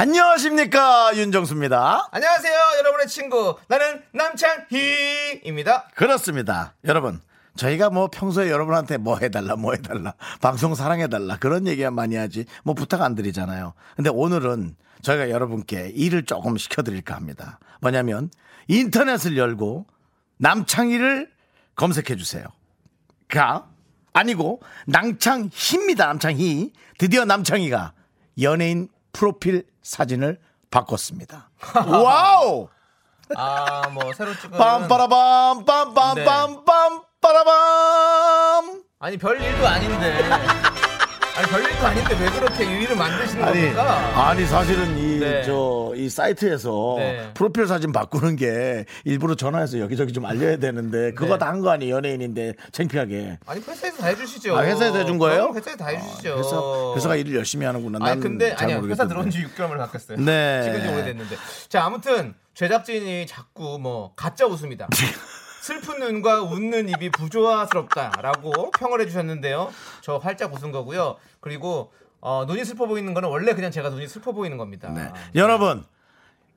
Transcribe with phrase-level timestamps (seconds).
[0.00, 2.08] 안녕하십니까 윤정수입니다.
[2.10, 3.58] 안녕하세요, 여러분의 친구.
[3.68, 5.88] 나는 남창희입니다.
[5.94, 6.72] 그렇습니다.
[6.86, 7.20] 여러분
[7.54, 12.72] 저희가 뭐 평소에 여러분한테 뭐 해달라 뭐 해달라 방송 사랑해달라 그런 얘기만 많이 하지 뭐
[12.74, 13.74] 부탁 안 드리잖아요.
[13.94, 17.58] 근데 오늘은 저희가 여러분께 일을 조금 시켜드릴까 합니다.
[17.82, 18.30] 뭐냐면
[18.68, 19.84] 인터넷을 열고
[20.38, 21.30] 남창희를
[21.76, 22.44] 검색해 주세요.
[23.28, 23.68] 가
[24.14, 26.06] 아니고 남창희입니다.
[26.06, 27.92] 남창희 드디어 남창희가
[28.40, 30.38] 연예인 프로필 사진을
[30.70, 31.50] 바꿨습니다.
[31.86, 32.68] wow!
[33.36, 34.58] 아, 뭐, 새로 찍은.
[34.58, 40.18] 빰빠라밤 빰빰빰빰 빠라밤 아니, 별 일도 아닌데.
[41.36, 44.28] 아니, 별 일도 아닌데 왜 그렇게 일을 만드시는 아니 겁니까?
[44.28, 45.42] 아니 사실은 이 네.
[45.44, 47.30] 저이 사이트에서 네.
[47.34, 51.38] 프로필 사진 바꾸는 게 일부러 전화해서 여기저기 좀 알려야 되는데 그거 네.
[51.38, 54.56] 다한 거 아니 에요 연예인인데 창피하게 아니, 회사에서 다 해주시죠.
[54.56, 55.42] 아, 회사에서 해준 거예요?
[55.52, 56.38] 그럼 회사에서 다 해주시죠.
[56.38, 58.76] 회사 회사가 일을 열심히 하는구나 아니, 나는 근데, 잘 아니야.
[58.76, 59.08] 회사 모르겠던데.
[59.08, 60.18] 들어온 지 6개월 바뀌었어요.
[60.18, 60.62] 네.
[60.64, 61.36] 찍은 지 오래됐는데.
[61.68, 64.88] 자, 아무튼, 제작진이 자꾸 뭐, 가짜 웃음이다.
[65.60, 69.70] 슬픈 눈과 웃는 입이 부조화스럽다라고 평을 해주셨는데요.
[70.00, 71.16] 저 활짝 웃은 거고요.
[71.40, 74.90] 그리고 어, 눈이 슬퍼 보이는 거는 원래 그냥 제가 눈이 슬퍼 보이는 겁니다.
[74.90, 75.08] 네.
[75.34, 75.84] 여러분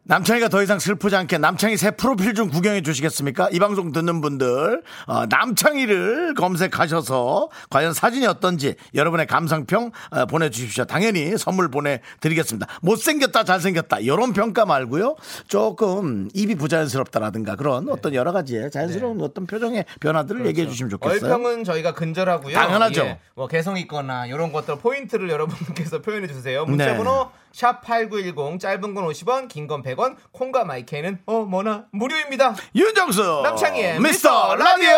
[0.05, 3.47] 남창희가 더 이상 슬프지 않게 남창희 새 프로필 좀 구경해 주시겠습니까?
[3.53, 10.83] 이 방송 듣는 분들 어, 남창희를 검색하셔서 과연 사진이 어떤지 여러분의 감상평 어, 보내주십시오.
[10.83, 12.67] 당연히 선물 보내드리겠습니다.
[12.81, 15.15] 못생겼다 잘생겼다 이런 평가 말고요.
[15.47, 21.19] 조금 입이 부자연스럽다라든가 그런 어떤 여러 가지의 자연스러운 어떤 표정의 변화들을 얘기해 주시면 좋겠어요.
[21.19, 21.33] 그렇죠.
[21.33, 22.53] 얼평은 저희가 근절하고요.
[22.53, 23.01] 당연하죠.
[23.03, 26.65] 예, 뭐 개성 있거나 이런 것들 포인트를 여러분께서 표현해 주세요.
[26.65, 26.69] 네.
[26.71, 32.55] 문자번호 샵 #8910 짧은 건 50원, 긴 건 100원, 콩과 마이케이는 어 뭐나 무료입니다.
[32.75, 34.97] 윤정수 남창희의 미스터 라디오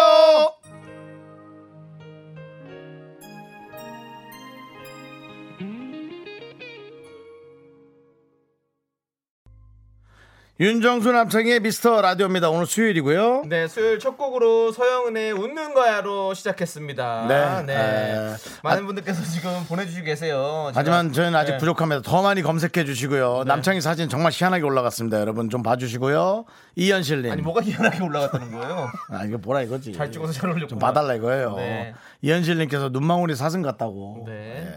[10.57, 12.49] 윤정수 남창희의 미스터 라디오입니다.
[12.49, 13.43] 오늘 수요일이고요.
[13.47, 17.25] 네, 수요일 첫 곡으로 서영은의 웃는 거야로 시작했습니다.
[17.27, 17.63] 네.
[17.65, 17.73] 네.
[17.75, 20.71] 에, 많은 분들께서 지금 보내주시고 계세요.
[20.73, 21.57] 하지만 저희는 아직 네.
[21.57, 22.01] 부족합니다.
[22.09, 23.43] 더 많이 검색해 주시고요.
[23.45, 25.19] 남창희 사진 정말 희한하게 올라갔습니다.
[25.19, 26.45] 여러분 좀 봐주시고요.
[26.77, 27.33] 이현실님.
[27.33, 28.89] 아니 뭐가 희한하게 올라갔다는 거예요?
[29.09, 29.91] 아, 이거 뭐라 이거지.
[29.91, 30.67] 잘 찍어서 잘 올렸구나.
[30.69, 31.55] 좀 봐달라 이거예요.
[31.57, 31.93] 네.
[32.21, 34.23] 이현실님께서 눈망울이 사슴 같다고.
[34.25, 34.73] 네.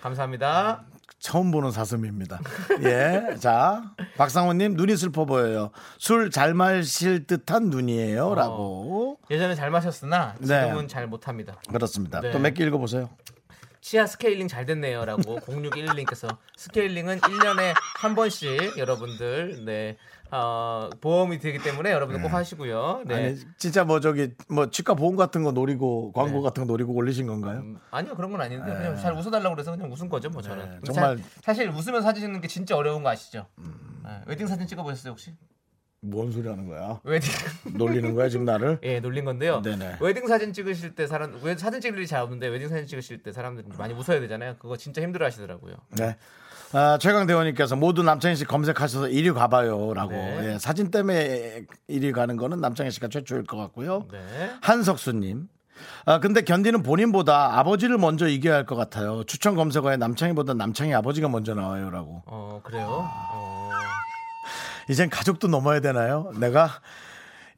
[0.00, 0.84] 감사합니다.
[1.20, 2.40] 처음 보는 사슴입니다.
[2.82, 3.36] 예.
[3.38, 3.82] 자,
[4.16, 5.70] 박상호님, 눈이 슬퍼 보여요.
[5.98, 8.34] 술 잘 마실 듯한 눈이에요.
[8.34, 9.18] 라고.
[9.30, 10.64] 예전에 잘 마셨으나 네.
[10.64, 11.56] 지금은 잘 못합니다.
[11.70, 12.20] 그렇습니다.
[12.20, 12.30] 네.
[12.32, 13.10] 또 몇 개 읽어보세요.
[13.82, 19.96] 치아 스케일링 잘 됐네요 라고 0611님께서 스케일링은 1년에 한 번씩 여러분들 네
[20.32, 23.02] 어, 보험이 되기 때문에 여러분들 꼭 하시고요.
[23.06, 23.14] 네.
[23.14, 26.42] 아니, 진짜 뭐 저기, 뭐 치과 보험 같은 거 노리고, 광고 네.
[26.42, 27.58] 같은 거 노리고 올리신 건가요?
[27.60, 30.92] 음, 아니요 그런 건 아닌데 그냥 잘 웃어달라고 그래서 그냥 웃은 거죠 뭐 저는 네,
[30.92, 33.46] 정말- 사, 사실 웃으면 사진 찍는 게 진짜 어려운 거 아시죠?
[33.58, 34.00] 음.
[34.04, 35.34] 네, 웨딩 사진 찍어보셨어요 혹시?
[36.02, 36.98] 뭔 소리 하는 거야?
[37.04, 37.30] 웨딩
[37.76, 38.78] 놀리는 거야, 지금 나를?
[38.84, 39.60] 예 놀린 건데요.
[39.60, 39.96] 네네.
[40.00, 43.32] 웨딩 사진 찍으실 때 사람 왜 사진 찍을 일이 잘 없는데 웨딩 사진 찍으실 때
[43.32, 44.56] 사람들이 많이 웃어야 되잖아요.
[44.58, 45.74] 그거 진짜 힘들어 하시더라고요.
[45.98, 46.16] 네.
[46.72, 50.12] 아, 최강 대원님께서 모두 남창희 씨 검색하셔서 1위 가봐요라고.
[50.12, 50.52] 네.
[50.54, 54.06] 예, 사진 때문에 1위 가는 거는 남창희 씨가 최초일 것 같고요.
[54.12, 54.50] 네.
[54.60, 55.48] 한석수님.
[56.04, 59.24] 아, 근데 견디는 본인보다 아버지를 먼저 이겨야 할 것 같아요.
[59.24, 62.22] 추천 검색어에 남창희보다 남창희 아버지가 먼저 나와요라고.
[62.26, 62.86] 어 그래요.
[63.32, 63.70] 어,
[64.88, 66.30] 이젠 가족도 넘어야 되나요?
[66.38, 66.68] 내가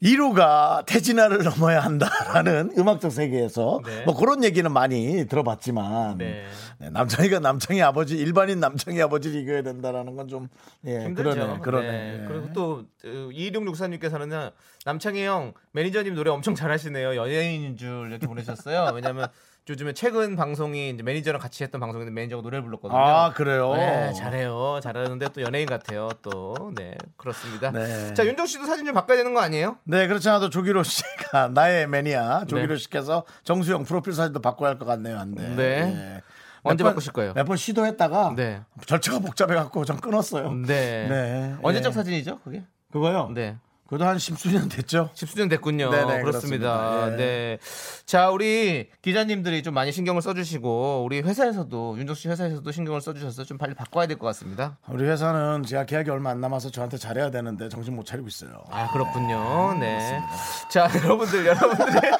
[0.02, 4.04] 1호가 태진아를 넘어야 한다라는 음악적 세계에서 네.
[4.04, 6.44] 뭐 그런 얘기는 많이 들어봤지만 네.
[6.78, 10.48] 네, 남창희가 남창희 아버지 일반인 남창희 아버지를 이겨야 된다라는 건 좀
[10.86, 11.30] 예, 힘들죠.
[11.34, 12.20] 그러네 그러네 네.
[12.22, 12.26] 예.
[12.26, 14.52] 그리고 또 2664님께서는
[14.84, 17.14] 남창희 형 매니저님 노래 엄청 잘하시네요.
[17.16, 18.92] 연예인인 줄 이렇게 보내셨어요.
[18.94, 19.28] 왜냐하면
[19.68, 22.98] 요즘에 최근 방송이 이제 매니저랑 같이 했던 방송인데 매니저가 노래를 불렀거든요.
[22.98, 24.80] 아 그래요 네, 잘해요.
[24.82, 26.08] 잘하는데 또 연예인 같아요.
[26.20, 27.70] 또 네, 그렇습니다.
[27.70, 28.12] 네.
[28.12, 29.78] 자, 윤정 씨도 사진 좀 바꿔야 되는 거 아니에요?
[29.84, 32.76] 네 그렇지 않아도 조기로 씨가 나의 매니아 조기로 네.
[32.76, 36.22] 씨께서 정수영 프로필 사진도 바꿔야 할 것 같네요 안돼 네.
[36.64, 37.32] 언제 바꾸실 거예요?
[37.34, 38.62] 몇 번 시도했다가 네.
[38.86, 41.06] 절차가 복잡해 갖고 전 끊었어요 네.
[41.08, 41.54] 네.
[41.62, 41.94] 언제적 예.
[41.94, 42.40] 사진이죠?
[42.42, 42.64] 그게?
[42.90, 43.58] 그거요 네.
[43.92, 45.10] 그래도 한 십수년 됐죠.
[45.12, 45.90] 십수년 됐군요.
[45.90, 46.78] 네네, 그렇습니다.
[46.78, 47.12] 그렇습니다.
[47.12, 47.16] 예.
[47.16, 47.58] 네.
[48.06, 53.58] 자, 우리 기자님들이 좀 많이 신경을 써주시고 우리 회사에서도 윤정 씨 회사에서도 신경을 써주셔서 좀
[53.58, 54.78] 빨리 바꿔야 될 것 같습니다.
[54.88, 58.64] 우리 회사는 제가 계약이 얼마 안 남아서 저한테 잘해야 되는데 정신 못 차리고 있어요.
[58.70, 59.76] 아 그렇군요.
[59.78, 60.22] 네.
[60.70, 62.12] 자 여러분들 여러분들의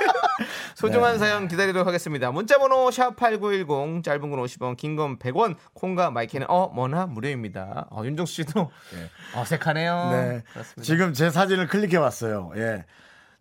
[0.74, 2.30] 소중한 사연 기다리도록 하겠습니다.
[2.30, 7.86] 문자번호 샵 #8910 짧은 건 50원, 긴 건 100원, 콩과 마이크는 어 뭐나 무료입니다.
[7.90, 8.70] 어, 윤정 씨도
[9.36, 10.10] 어색하네요.
[10.12, 10.42] 네.
[10.52, 10.82] 그렇습니다.
[10.82, 12.52] 지금 제 사진을 클릭해 왔어요.
[12.56, 12.84] 예.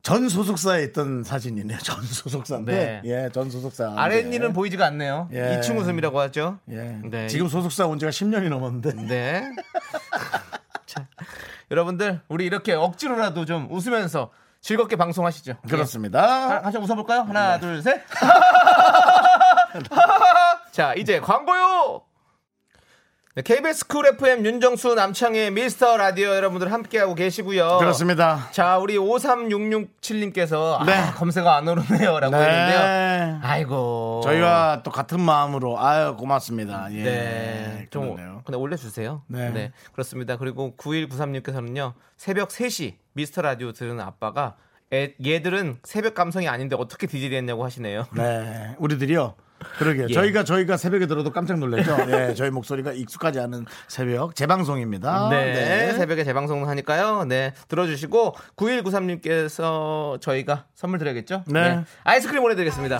[0.04, 1.78] 전 소속사에 있던 사진이네요.
[1.84, 2.72] 전 소속사인데.
[2.74, 3.02] 네.
[3.06, 3.94] 예, 전 소속사.
[3.96, 5.30] 아랫니는 보이지가 않네요.
[5.34, 5.58] 예.
[5.60, 6.58] 이충 웃음이라고 하죠.
[6.72, 7.00] 예.
[7.04, 7.28] 네.
[7.28, 8.94] 지금 소속사 온 지가 10년이 넘었는데.
[9.08, 9.52] 네.
[10.88, 11.08] 자,
[11.70, 14.32] 여러분들 우리 이렇게 억지로라도 좀 웃으면서
[14.62, 15.54] 즐겁게 방송하시죠.
[15.66, 15.68] 예.
[15.68, 16.62] 그렇습니다.
[16.62, 17.22] 같이 웃어볼까요?
[17.22, 18.02] 하나, 둘, 셋.
[20.72, 22.02] 자, 이제 광고요.
[23.34, 27.78] 네, KBS 쿨 FM 윤정수 남창희의 미스터 라디오 여러분들 함께하고 계시고요.
[27.78, 28.50] 그렇습니다.
[28.52, 30.92] 자, 우리 53667님께서 네.
[30.92, 33.40] 아, 검색어 안 오르네요 라고 했는데요.
[33.42, 34.20] 아이고.
[34.26, 36.90] 저희와 또 같은 마음으로 아유 고맙습니다.
[36.92, 37.04] 예.
[37.04, 37.88] 네.
[37.90, 38.18] 좀.
[38.44, 39.22] 근데 올려주세요.
[39.28, 39.50] 네.
[39.52, 39.72] 네.
[39.94, 40.36] 그렇습니다.
[40.36, 41.94] 그리고 9193님께서는요.
[42.18, 44.58] 새벽 3시 미스터 라디오 들은 아빠가
[44.92, 48.08] 애, 얘들은 새벽 감성이 아닌데 어떻게 디제이 했냐고 하시네요.
[48.12, 49.36] 네, 우리들이요.
[49.78, 50.14] 그러게 예.
[50.14, 51.98] 저희가 저희가 새벽에 들어도 깜짝 놀랐죠.
[52.10, 55.30] 예, 저희 목소리가 익숙하지 않은 새벽 재방송입니다.
[55.30, 57.26] 네, 새벽에 재방송 하니까요.
[57.26, 61.44] 네, 들어주시고 9193님께서 저희가 선물 드려야겠죠?
[61.48, 61.84] 네.
[62.04, 63.00] 아이스크림 보내드리겠습니다.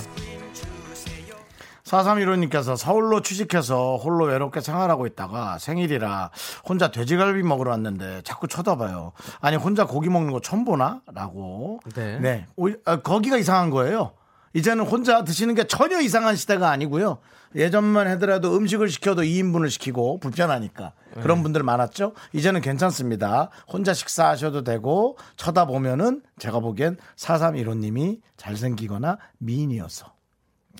[1.84, 6.32] 4315님께서 서울로 취직해서 홀로 외롭게 생활하고 있다가 생일이라
[6.68, 9.12] 혼자 돼지갈비 먹으러 왔는데 자꾸 쳐다봐요.
[9.42, 11.02] 아니 혼자 고기 먹는 거 처음 보나?
[11.14, 11.82] 라고.
[12.22, 12.46] 네.
[12.56, 14.14] 오히- 아, 거기가 이상한 거예요.
[14.54, 17.20] 이제는 혼자 드시는 게 전혀 이상한 시대가 아니고요.
[17.56, 22.14] 예전만 하더라도 음식을 시켜도 2인분을 시키고 불편하니까 그런 분들 많았죠.
[22.34, 23.50] 이제는 괜찮습니다.
[23.68, 30.14] 혼자 식사하셔도 되고 쳐다보면은 제가 보기엔 4315님이 잘생기거나 미인이어서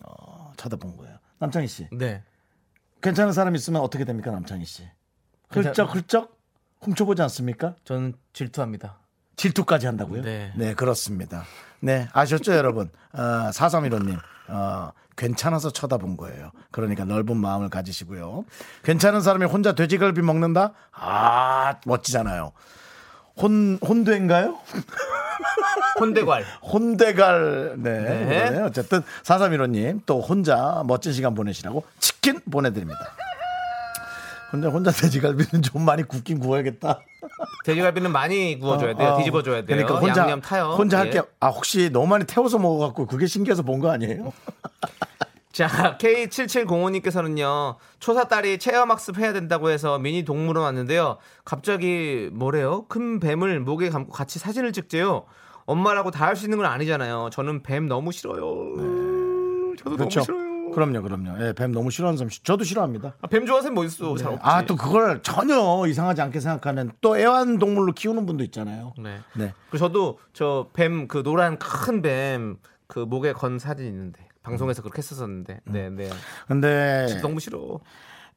[0.04, 1.18] 어, 쳐다본 거예요.
[1.40, 1.88] 남창희 씨.
[1.92, 2.24] 네.
[3.02, 4.88] 괜찮은 사람 있으면 어떻게 됩니까, 남창희 씨?
[5.50, 6.38] 훌쩍 훌쩍
[6.82, 7.76] 훔쳐보지 않습니까?
[7.84, 9.00] 저는 질투합니다.
[9.36, 10.22] 질투까지 한다고요?
[10.22, 10.74] 네.
[10.76, 11.44] 그렇습니다.
[11.82, 12.90] 네, 아셨죠, 여러분?
[13.14, 14.18] 어, 4315님.
[14.48, 16.52] 어, 괜찮아서 쳐다본 거예요.
[16.72, 18.46] 그러니까 넓은 마음을 가지시고요.
[18.84, 20.72] 괜찮은 사람이 혼자 돼지갈비 먹는다?
[20.94, 22.52] 아, 멋지잖아요.
[23.38, 24.58] 혼, 혼대인가요?
[26.00, 26.46] 혼대괄.
[26.62, 28.50] 혼대갈, 네.
[28.50, 28.60] 네.
[28.62, 33.00] 어쨌든 4315님 또 혼자 멋진 시간 보내시라고 치킨 보내드립니다.
[34.52, 37.00] 혼자, 혼자 돼지갈비는 좀 많이 굽긴 구워야겠다.
[37.66, 39.10] 돼지갈비는 많이 구워줘야 돼요.
[39.10, 39.18] 어, 어.
[39.18, 39.66] 뒤집어줘야 돼요.
[39.66, 40.76] 그러니까 혼자 양념 타요.
[40.78, 41.02] 혼자 예.
[41.02, 41.22] 할게.
[41.40, 44.32] 아 혹시 너무 많이 태워서 먹어갖고 그게 신기해서 본 거 아니에요?
[45.52, 51.18] 자, K7705님께서는요, 초사 딸이 체험학습 해야 된다고 해서 미니 동물원 왔는데요.
[51.44, 52.86] 갑자기 뭐래요?
[52.88, 55.26] 큰 뱀을 목에 감고 같이 사진을 찍재요.
[55.66, 57.30] 엄마라고 다 할 수 있는 건 아니잖아요.
[57.34, 58.40] 저는 뱀 너무 싫어요.
[59.78, 60.22] 저도 그렇죠.
[60.22, 60.51] 너무 싫어요.
[60.72, 61.44] 그럼요, 그럼요.
[61.46, 63.14] 예, 뱀 너무 싫어하는 사람, 싫- 저도 싫어합니다.
[63.22, 64.16] 아, 뱀 좋아하는 뭐 있어?
[64.18, 64.42] 잘 없지.
[64.44, 68.94] 아또 그걸 전혀 이상하지 않게 생각하는 또 애완동물로 키우는 분도 있잖아요.
[68.98, 69.20] 네.
[69.36, 69.54] 네.
[69.70, 72.58] 그리고 저도 저 뱀 그 노란 큰 뱀
[72.88, 76.10] 그 목에 건 사진 있는데 방송에서 그렇게 했었었는데 네, 네.
[76.48, 77.80] 근데 너무 싫어.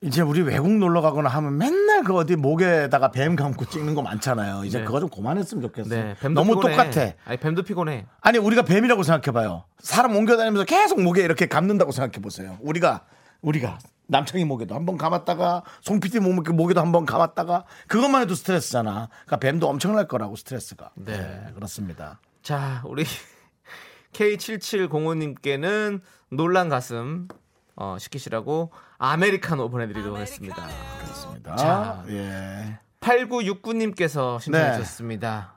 [0.05, 4.65] 이제 우리 외국 놀러 가거나 하면 맨날 그 어디 목에다가 뱀 감고 찍는 거 많잖아요.
[4.65, 4.85] 이제 네.
[4.85, 6.15] 그거 좀 그만했으면 좋겠어요.
[6.21, 6.77] 네, 너무 피곤해.
[6.77, 7.13] 똑같아.
[7.25, 8.07] 아니 뱀도 피곤해.
[8.21, 9.65] 아니 우리가 뱀이라고 생각해봐요.
[9.79, 12.59] 사람 옮겨다니면서 계속 목에 이렇게 감는다고 생각해보세요.
[12.61, 13.05] 우리가
[13.41, 18.35] 우리가 남창희 목에도 한 번 감았다가 송 PD 목- 목에도 한 번 감았다가 그것만 해도
[18.35, 19.09] 스트레스잖아.
[19.25, 20.91] 그러니까 뱀도 엄청날 거라고 스트레스가.
[20.97, 21.17] 네.
[21.17, 22.21] 네, 그렇습니다.
[22.43, 23.05] 자, 우리
[24.13, 26.01] K7705님께는
[26.31, 27.29] 놀란 가슴
[27.77, 28.71] 어, 시키시라고
[29.13, 30.67] 아메리카노 보내드리도록 하겠습니다.
[31.03, 31.57] 그렇습니다.
[31.57, 32.05] 자.
[32.09, 32.79] 예.
[33.01, 34.77] 8969님께서 신청해 네.
[34.79, 35.55] 주셨습니다.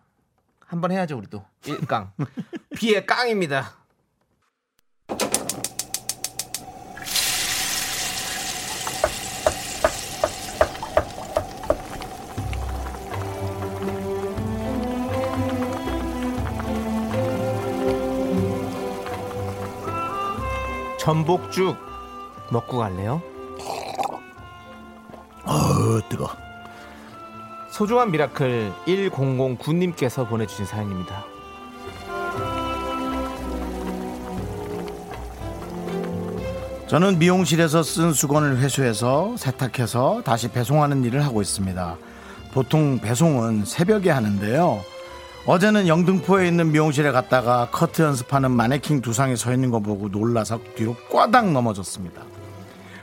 [0.65, 1.45] 한번 해야죠, 우리도.
[1.61, 2.09] 1깡.
[2.75, 3.77] 비의 깡입니다.
[20.99, 21.77] 전복죽
[22.51, 23.21] 먹고 갈래요?
[25.87, 26.29] 어 뜨거.
[27.69, 31.23] 소중한 미라클 1009님께서 보내주신 사연입니다.
[36.87, 41.97] 저는 미용실에서 쓴 수건을 회수해서 세탁해서 다시 배송하는 일을 하고 있습니다.
[42.53, 44.81] 보통 배송은 새벽에 하는데요.
[45.45, 50.59] 어제는 영등포에 있는 미용실에 갔다가 커트 연습하는 마네킹 두 상이 서 있는 거 보고 놀라서
[50.75, 52.23] 뒤로 꽈당 넘어졌습니다.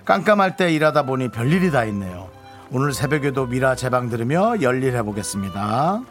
[0.04, 2.33] 깜깜할 때 일하다 보니 별일이 다 있네요.
[2.76, 6.02] 오늘 새벽에도 미라 재방 들으며 열일해 보겠습니다.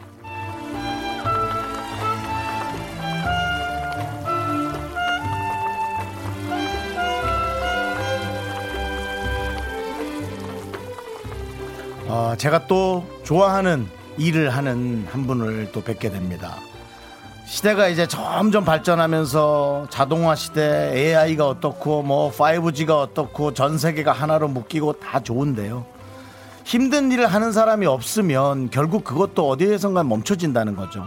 [12.08, 16.56] 어, 제가 또 좋아하는 일을 하는 한 분을 또 뵙게 됩니다.
[17.44, 24.94] 시대가 이제 점점 발전하면서 자동화 시대, AI가 어떻고 뭐 5G가 어떻고 전 세계가 하나로 묶이고
[24.94, 25.93] 다 좋은데요.
[26.64, 31.04] 힘든 일을 하는 사람이 없으면 결국 그것도 어디에선가 멈춰진다는 거죠.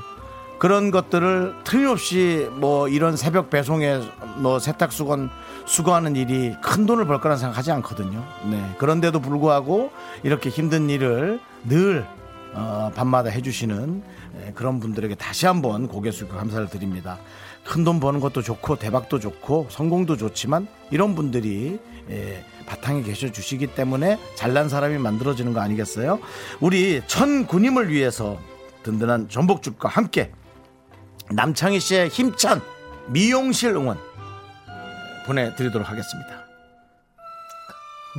[0.59, 3.99] 그런 것들을 틀림없이 뭐 이런 새벽 배송에
[4.37, 5.29] 뭐 세탁 수건
[5.65, 8.23] 수거하는 일이 큰 돈을 벌 거란 생각하지 않거든요.
[8.49, 8.63] 네.
[8.77, 9.91] 그런데도 불구하고
[10.23, 12.05] 이렇게 힘든 일을 늘
[12.53, 14.01] 어, 밤마다 해주시는
[14.47, 17.17] 예, 그런 분들에게 다시 한번 고개 숙여 감사를 드립니다.
[17.63, 23.67] 큰 돈 버는 것도 좋고 대박도 좋고 성공도 좋지만 이런 분들이 예, 바탕에 계셔 주시기
[23.67, 26.19] 때문에 잘난 사람이 만들어지는 거 아니겠어요?
[26.59, 28.39] 우리 천 군임을 위해서
[28.83, 30.31] 든든한 전복죽과 함께
[31.29, 32.61] 남창희 씨의 힘찬
[33.07, 33.97] 미용실 응원
[35.25, 36.45] 보내드리도록 하겠습니다.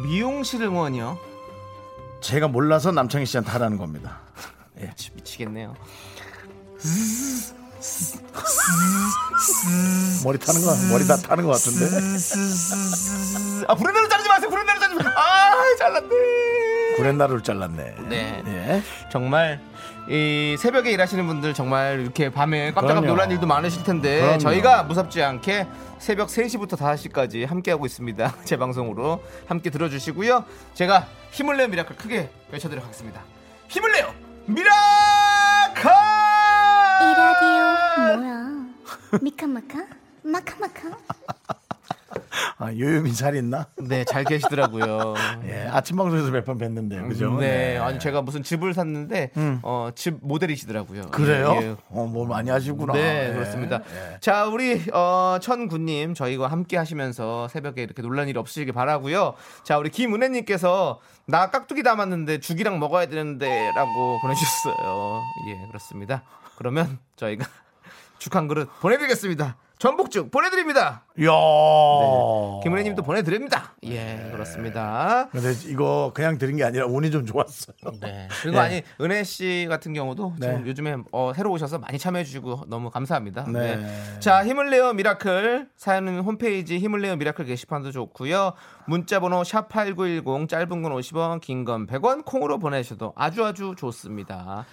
[0.02, 1.18] 미용실 응원이요.
[2.21, 4.21] 제가 몰라서 남창희 씨한테 하라는 겁니다.
[4.80, 4.92] 예.
[5.14, 5.75] 미치겠네요.
[10.25, 11.87] 머리 타는 거 머리 다 타는 것 같은데.
[13.68, 14.50] 아 구레나루 자르지 마세요.
[14.50, 15.12] 구레나루 자르지 마세요.
[15.16, 16.08] 아 잘랐네.
[16.97, 17.94] 구렛나루를 잘랐네.
[18.08, 18.42] 네.
[18.47, 18.82] 예.
[19.11, 19.61] 정말
[20.08, 23.06] 이 새벽에 일하시는 분들 정말 이렇게 밤에 깜짝 그럼요.
[23.06, 24.38] 놀란 일도 많으실 텐데 그럼요.
[24.38, 25.66] 저희가 무섭지 않게
[25.99, 28.35] 새벽 3시부터 5시까지 함께하고 있습니다.
[28.44, 30.44] 제 방송으로 함께 들어주시고요.
[30.75, 33.23] 제가 힘을 내요 미라클 크게 외쳐드리도록 하겠습니다.
[33.68, 34.12] 힘을 내요
[34.47, 36.17] 미라클!
[37.97, 38.49] 뭐야?
[39.23, 39.87] 미카마카?
[40.23, 40.99] 마카마카?
[42.61, 43.66] 아, 요요미 잘 있나?
[43.76, 45.14] 네, 잘 계시더라고요.
[45.47, 45.68] 예.
[45.71, 47.37] 아침 방송에서 몇 번 뵀는데, 그죠?
[47.38, 49.30] 네, 아니 제가 무슨 집을 샀는데
[49.62, 51.11] 어, 집 모델이시더라고요.
[51.11, 51.57] 그래요?
[51.61, 51.76] 예, 예.
[51.90, 52.95] 어, 뭘 많이 하시구나.
[52.95, 53.33] 네, 예.
[53.33, 53.83] 그렇습니다.
[54.21, 59.35] 자, 우리 어, 천구님 저희와 함께 하시면서 새벽에 이렇게 놀란 일 없으시길 바라고요.
[59.62, 65.23] 자, 우리 김은혜님께서 나 깍두기 담았는데 죽이랑 먹어야 되는데라고 보내주셨어요.
[65.49, 66.23] 예, 그렇습니다.
[66.57, 67.47] 그러면 저희가
[68.18, 69.56] 죽한 그릇 보내드리겠습니다.
[69.78, 71.04] 전복죽 보내드립니다.
[71.20, 71.28] 이야.
[71.32, 72.58] 어.
[72.64, 73.75] 김은혜님도 보내드립니다.
[73.84, 75.28] 예, 그렇습니다.
[75.30, 77.76] 근데 이거 그냥 드린 게 아니라 운이 좀 좋았어요.
[78.00, 78.26] 네.
[78.42, 78.62] 그리고 네.
[78.64, 80.68] 아니 은혜 씨 같은 경우도 지금 네.
[80.68, 83.44] 요즘에 어, 새로 오셔서 많이 참여해 주시고 너무 감사합니다.
[83.52, 83.76] 네.
[83.76, 84.20] 네.
[84.20, 88.54] 자, 힘을 내요 미라클 사연은 홈페이지 힘을 내요 미라클 게시판도 좋고요.
[88.87, 93.75] 문자 번호 샵 8910 짧은 건 50원, 긴 건 100원 콩으로 보내 주셔도 아주 아주
[93.78, 94.64] 좋습니다.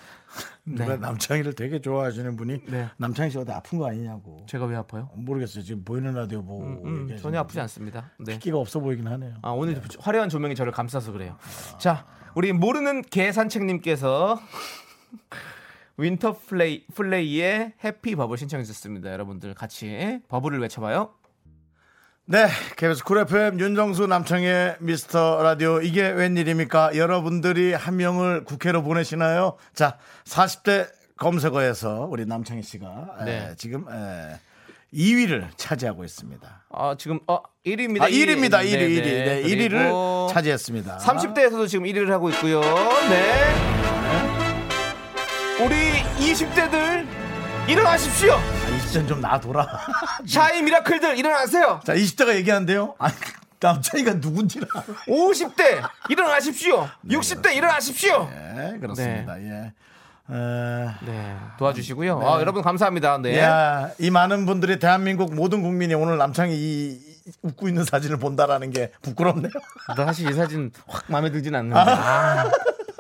[0.66, 2.90] 누가 남창희를 되게 좋아하시는 분이 네.
[2.98, 4.46] 남창희 씨 어디 아픈 거 아니냐고.
[4.48, 5.10] 제가 왜 아파요?
[5.16, 5.64] 모르겠어요.
[5.64, 6.64] 지금 보이는 라디오 보고.
[6.64, 8.12] 음, 얘기하시는 전혀 아프지 않습니다.
[8.20, 8.40] 네.
[8.40, 9.36] 끼가 없어 보이긴 하네요.
[9.42, 11.38] 아, 오늘 화려한 조명이 저를 감싸서 그래요.
[11.80, 14.40] 자, 우리 모르는 개산책님께서
[15.98, 19.12] 윈터 플레이, 플레이의 Happy Bubble 신청해 주셨습니다.
[19.14, 21.14] 여러분들 같이 bubble을 외쳐봐요.
[22.28, 26.96] 네, KBS 쿨 FM 윤정수 남창희의 미스터 라디오 이게 웬일입니까?
[26.96, 29.58] 여러분들이 한 명을 국회로 보내시나요?
[29.76, 33.50] 자, 40대 검색어에서 우리 남창희 씨가 네.
[33.52, 34.40] 에, 지금 에,
[34.92, 36.64] 2위를 차지하고 있습니다.
[36.72, 38.02] 아, 지금 어 1위입니다.
[38.02, 38.58] 아, 1위 입니다.
[38.58, 39.04] 1위, 1위.
[39.04, 40.98] 네, 1위를 그리고 차지했습니다.
[40.98, 42.60] 30대에서도 지금 1위를 하고 있고요.
[42.62, 43.54] 네.
[45.64, 45.76] 우리
[46.34, 47.06] 20대들
[47.70, 48.40] 일어나십시오.
[48.86, 49.68] 아, 20대는 좀 놔둬라.
[50.28, 51.80] 샤이 미라클들 일어나세요.
[51.84, 52.96] 자, 20대가 얘기한대요.
[53.00, 53.10] 아,
[53.60, 54.68] 남창희가 누군지라.
[55.08, 56.88] 50대 일어나십시오.
[57.08, 58.30] 60대 일어나십시오.
[58.30, 59.42] 네, 그렇습니다.
[59.42, 59.74] 예.
[60.28, 62.20] 에, 네, 도와주시고요.
[62.28, 63.20] 아, 여러분 감사합니다.
[63.20, 63.40] 네.
[63.40, 67.00] 야, 이 많은 분들이 대한민국 모든 국민이 오늘 남창희 이
[67.42, 69.52] 웃고 있는 사진을 본다라는 게 부끄럽네요.
[69.96, 71.80] 나 사실 이 사진 확 마음에 들진 않는데.
[71.80, 72.50] 아,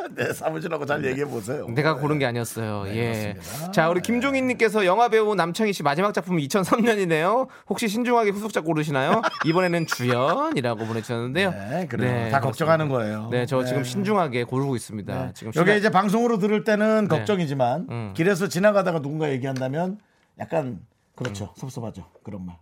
[0.15, 1.67] 네, 사무실하고 잘 얘기해 보세요.
[1.69, 2.83] 내가 고른 게 아니었어요.
[2.87, 3.11] 예.
[3.11, 3.71] 네, 그렇습니다.
[3.71, 7.47] 자, 우리 김종인님께서 영화 배우 남창희 씨 마지막 작품 2003년이네요.
[7.69, 9.21] 혹시 신중하게 후속작 고르시나요?
[9.45, 11.51] 이번에는 주연이라고 보내주셨는데요.
[11.51, 12.11] 네, 그래요.
[12.11, 12.41] 네, 다 그렇습니다.
[12.41, 13.29] 걱정하는 거예요.
[13.31, 13.65] 네, 저 네.
[13.65, 15.31] 지금 신중하게 고르고 있습니다.
[15.33, 17.17] 지금 시간- 이제 방송으로 들을 때는 네.
[17.17, 18.13] 걱정이지만 음.
[18.15, 19.99] 길에서 지나가다가 누군가 얘기한다면
[20.39, 20.79] 약간
[21.15, 21.53] 그렇죠.
[21.57, 22.05] 섭섭하죠.
[22.23, 22.57] 그런 말.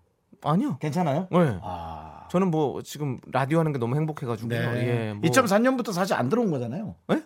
[0.45, 0.77] 아니요.
[0.79, 1.27] 괜찮아요?
[1.31, 1.57] 네.
[1.63, 2.27] 아.
[2.29, 4.49] 저는 뭐 지금 라디오 하는 게 너무 행복해가지고.
[4.49, 4.57] 네.
[4.57, 5.13] 예.
[5.13, 6.95] 뭐- 2004년부터 사실 안 들어온 거잖아요.
[7.13, 7.23] 예?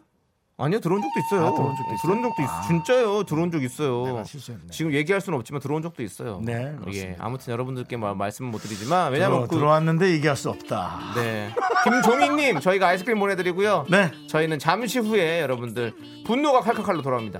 [0.59, 1.47] 아니요 들어온 적도 있어요.
[1.47, 2.01] 아, 들어온 적도 있어요?
[2.01, 2.61] 들어온 적도 있어.
[2.67, 3.23] 진짜요.
[3.23, 4.23] 들어온 적 있어요.
[4.71, 6.41] 지금 얘기할 수는 없지만 들어온 적도 있어요.
[6.43, 6.77] 네, 예.
[6.79, 7.23] 그렇습니다.
[7.23, 11.13] 아무튼 여러분들께 말, 말씀은 못 드리지만 왜냐면 들어, 그 들어왔는데 얘기할 수 없다.
[11.15, 11.53] 네.
[11.83, 13.85] 김종희님 저희가 아이스크림 보내드리고요.
[13.89, 14.11] 네.
[14.27, 15.93] 저희는 잠시 후에 여러분들
[16.25, 17.39] 분노가 칼칼칼로 돌아옵니다.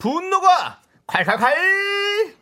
[0.00, 2.34] 분노가 콸콸콸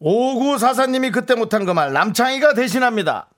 [0.00, 3.28] 5944님이 그때 못한 그 말 남창희가 대신합니다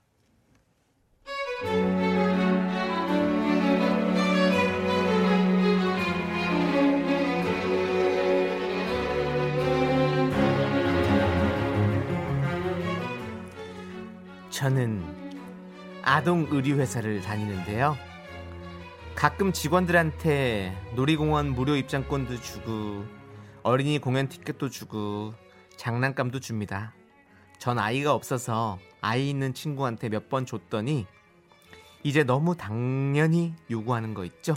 [14.49, 15.03] 저는
[16.01, 17.97] 아동 의류회사를 다니는데요.
[19.15, 23.05] 가끔 직원들한테 놀이공원 무료 입장권도 주고
[23.65, 25.33] 어린이 공연 티켓도 주고
[25.77, 26.93] 장난감도 줍니다.
[27.57, 31.07] 전 아이가 없어서 아이 있는 친구한테 몇 번 줬더니
[32.03, 34.53] 이제 너무 당연히 요구하는 거 있죠?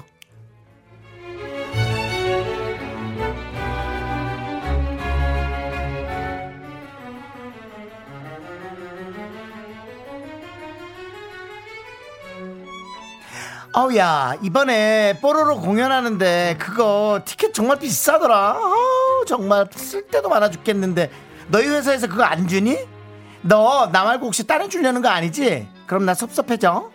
[13.74, 18.74] 어우야 이번에 뽀로로 공연하는데 그거 티켓 정말 비싸더라 아우,
[19.28, 21.10] 정말 쓸 데도 많아 죽겠는데
[21.48, 22.78] 너희 회사에서 그거 안 주니?
[23.42, 25.68] 너 나 말고 혹시 다른 주려는 거 아니지?
[25.86, 26.90] 그럼 나 섭섭해져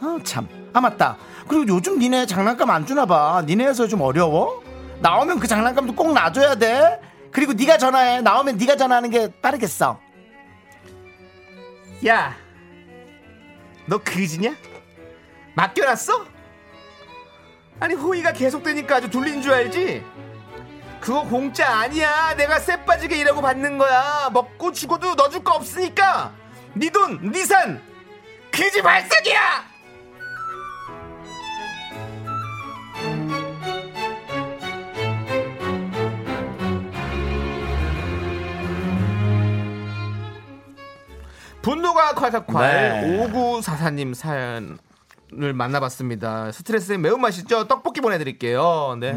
[0.00, 4.62] 어, 참 아 맞다 그리고 요즘 니네 장난감 안 주나 봐 니네 회사 좀 어려워?
[5.00, 6.98] 나오면 그 장난감도 꼭 놔줘야 돼
[7.30, 9.98] 그리고 네가 전화해 나오면 네가 전화하는 게 빠르겠어
[12.06, 12.34] 야,
[13.86, 14.54] 너 그지냐?
[15.54, 16.24] 맡겨놨어?
[17.80, 20.02] 아니 호의가 계속되니까 아주 둘린 줄 알지?
[21.02, 22.32] 그거 공짜 아니야.
[22.36, 24.30] 내가 쎄 빠지게 일하고 받는 거야.
[24.32, 26.32] 먹고 죽어도 너줄거 없으니까.
[26.74, 27.82] 네 돈, 네 산.
[28.52, 29.72] 그지 발색이야.
[41.62, 43.28] 분노가 콸콸콸 네.
[43.28, 44.78] 5944님 사연
[45.34, 46.52] 을 만나봤습니다.
[46.52, 47.66] 스트레스의 매운맛이죠.
[47.66, 48.98] 떡볶이 보내드릴게요.
[49.00, 49.14] 네.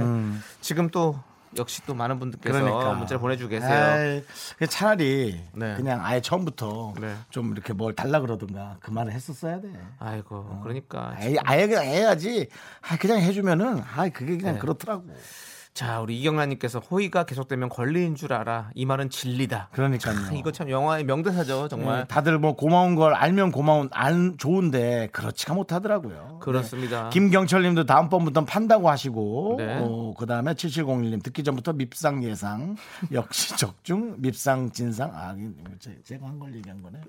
[0.62, 1.20] 지금 또
[1.58, 2.64] 역시 또 많은 분들께서 음.
[2.64, 2.94] 그러니까.
[2.94, 4.22] 문자를 보내주고 계세요.
[4.58, 5.76] 그냥 차라리 네.
[5.76, 7.16] 그냥 아예 처음부터 네.
[7.30, 9.70] 좀 이렇게 뭘 달라 그러든가 그 말을 했었어야 돼.
[10.00, 12.48] 아이고 그러니까 아예, 아예 그냥 해야지.
[12.82, 14.60] 아, 그냥 해주면은 아 그게 그냥 네.
[14.60, 15.06] 그렇더라고.
[15.76, 18.70] 자 우리 이경란님께서 호의가 계속되면 권리인 줄 알아.
[18.76, 19.68] 이 말은 진리다.
[19.74, 20.16] 그러니까요.
[20.30, 22.00] 아, 이거 참 영화의 명대사죠 정말.
[22.00, 26.40] 네, 다들 뭐 고마운 걸 알면 고마운 안 좋은데 그렇지가 못하더라고요.
[26.42, 27.04] 그렇습니다.
[27.04, 27.10] 네.
[27.10, 29.80] 김경철님도 다음번부터 판다고 하시고 네.
[29.82, 32.78] 어, 그 다음에 7701님 듣기 전부터 밉상 예상
[33.12, 35.36] 역시 적중 밉상 진상 아
[35.80, 37.02] 제- 제가 한 걸 얘기한 거네.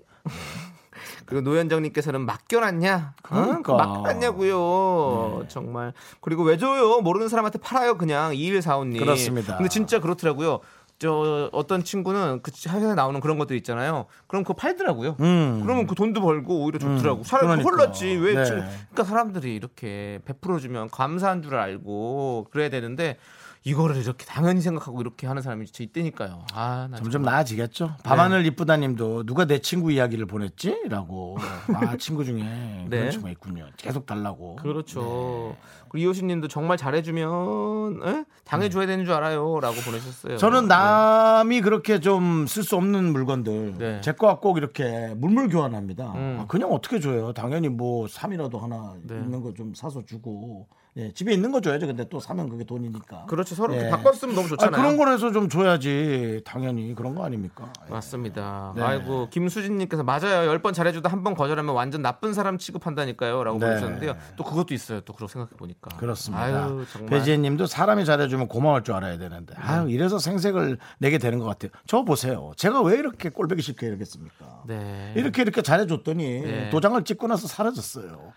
[1.26, 3.14] 그리고 노현정님께서는 맡겨놨냐?
[3.22, 3.74] 그러니까.
[3.74, 3.76] 어?
[3.76, 5.44] 맡겨놨냐고요.
[5.48, 5.92] 정말.
[6.22, 7.00] 그리고 왜 줘요?
[7.02, 7.98] 모르는 사람한테 팔아요.
[7.98, 8.98] 그냥 2145님.
[8.98, 9.56] 그렇습니다.
[9.56, 10.60] 근데 진짜 그렇더라고요.
[10.98, 14.06] 저 어떤 친구는 그 회사에 나오는 그런 것들 있잖아요.
[14.26, 15.16] 그럼 그거 팔더라고요.
[15.20, 15.60] 음.
[15.62, 17.22] 그러면 그 돈도 벌고 오히려 좋더라고.
[17.22, 17.68] 차라리 그러니까.
[17.70, 18.06] 홀랐지.
[18.14, 18.34] 왜?
[18.34, 18.44] 네.
[18.44, 23.18] 지금 그러니까 사람들이 이렇게 베풀어 주면 감사한 줄 알고 그래야 되는데
[23.66, 26.44] 이거를 이렇게 당연히 생각하고 이렇게 하는 사람이 진짜 있다니까요.
[26.54, 27.34] 아, 나 점점 정말.
[27.34, 27.96] 나아지겠죠.
[28.04, 31.36] 밤하늘 이쁘다님도 누가 내 친구 이야기를 보냈지?라고.
[31.74, 32.42] 아 친구 중에
[32.88, 32.88] 네.
[32.88, 33.66] 그런 친구가 있군요.
[33.76, 34.54] 계속 달라고.
[34.56, 35.56] 그렇죠.
[35.88, 38.24] 그리고 이호신님도 정말 잘해주면 에?
[38.44, 40.36] 당해줘야 되는 줄 알아요.라고 보내셨어요.
[40.36, 44.00] 저는 남이 그렇게 좀 쓸 수 없는 물건들 네.
[44.00, 46.12] 제 거와 꼭 이렇게 물물 교환합니다.
[46.14, 46.38] 음.
[46.40, 47.32] 아, 그냥 어떻게 줘요?
[47.32, 49.16] 당연히 뭐 3이라도 하나 네.
[49.16, 51.86] 있는 거 좀 사서 주고 예, 집에 있는 거 줘야죠.
[51.86, 53.26] 근데 또 사면 그게 돈이니까.
[53.26, 53.54] 그렇죠.
[53.54, 53.90] 서로 예.
[53.90, 54.80] 바꿨으면 너무 아, 좋잖아요.
[54.82, 56.40] 그런 거라서 좀 줘야지.
[56.46, 57.70] 당연히 그런 거 아닙니까?
[57.86, 57.90] 예.
[57.90, 58.72] 맞습니다.
[58.74, 58.82] 네.
[58.82, 60.46] 아이고 김수진님께서 맞아요.
[60.48, 63.66] 열 번 잘해줘도 한 번 거절하면 완전 나쁜 사람 취급한다니까요.라고 네.
[63.66, 64.16] 보내셨는데요.
[64.36, 65.00] 또 그것도 있어요.
[65.02, 65.96] 또 그렇게 생각해 보니까.
[65.98, 66.42] 그렇습니다.
[66.44, 67.10] 아유 정말.
[67.10, 71.70] 배지혜님도 사람이 잘해주면 고마울 줄 알아야 되는데, 아유 이래서 생색을 내게 되는 것 같아요.
[71.86, 72.52] 저 보세요.
[72.56, 74.62] 제가 왜 이렇게 꼴보기 쉽게 이러겠습니까?
[74.66, 75.12] 네.
[75.14, 76.70] 이렇게 이렇게 잘해줬더니 네.
[76.70, 78.32] 도장을 찍고 나서 사라졌어요.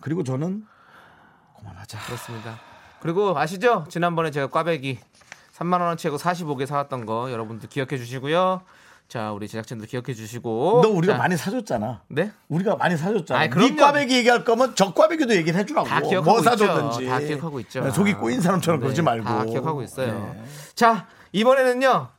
[0.00, 0.64] 그리고 저는
[1.64, 1.98] 그만하자.
[2.06, 2.58] 그렇습니다.
[3.00, 3.86] 그리고 아시죠?
[3.88, 4.98] 지난번에 제가 꽈배기
[5.56, 8.62] 3만 원어치고 45개 사왔던 거 여러분들 기억해 주시고요.
[9.08, 10.80] 자 우리 제작진도 기억해 주시고.
[10.82, 12.02] 너 우리가 자, 많이 사줬잖아.
[12.08, 12.32] 네?
[12.48, 13.40] 우리가 많이 사줬잖아.
[13.40, 13.76] 네 그럼요.
[13.76, 15.86] 꽈배기 얘기할 거면 저 꽈배기도 얘기를 해주라고.
[15.86, 16.50] 다 기억하고 뭐 있죠.
[16.50, 17.06] 사줬는지.
[17.06, 17.80] 다 기억하고 있죠.
[17.82, 19.24] 네, 속이 꼬인 사람처럼 네, 그러지 말고.
[19.24, 20.34] 다 기억하고 있어요.
[20.34, 20.44] 네.
[20.74, 22.10] 자 이번에는 아,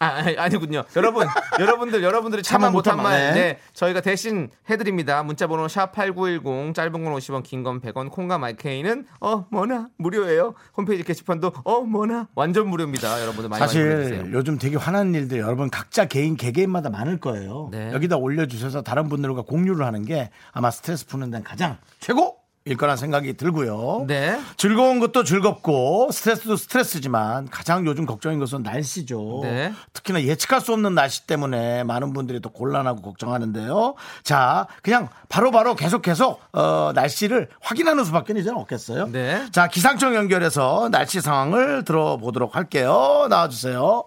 [0.00, 0.82] 아니, 아니군요.
[0.96, 1.26] 여러분,
[1.60, 3.34] 여러분들, 여러분들이 참아 못한 말, 말.
[3.34, 5.22] 네, 저희가 대신 해드립니다.
[5.22, 10.54] 문자번호 샵8910, 짧은 건 50원, 긴 건 100원, 콩과 마이케이는, 어, 뭐나, 무료예요.
[10.76, 13.20] 홈페이지 게시판도, 어, 뭐나, 완전 무료입니다.
[13.22, 14.30] 여러분들 많이 많이 사실.
[14.32, 17.68] 요즘 되게 화나는 일들 여러분 각자 개인 개개인마다 많을 거예요.
[17.70, 17.92] 네.
[17.92, 22.36] 여기다 올려주셔서 다른 분들과 공유를 하는 게 아마 스트레스 푸는 데는 가장 최고
[22.78, 24.06] 거란 생각이 들고요.
[24.06, 24.40] 네.
[24.56, 29.40] 즐거운 것도 즐겁고 스트레스도 스트레스지만 가장 요즘 걱정인 것은 날씨죠.
[29.42, 29.70] 네.
[29.92, 33.96] 특히나 예측할 수 없는 날씨 때문에 많은 분들이 또 곤란하고 걱정하는데요.
[34.22, 39.12] 자, 그냥 바로 바로 계속 계속 어, 날씨를 확인하는 수밖에 이제 없겠어요.
[39.12, 39.44] 네.
[39.52, 43.26] 자, 기상청 연결해서 날씨 상황을 들어보도록 할게요.
[43.28, 44.04] 나와주세요.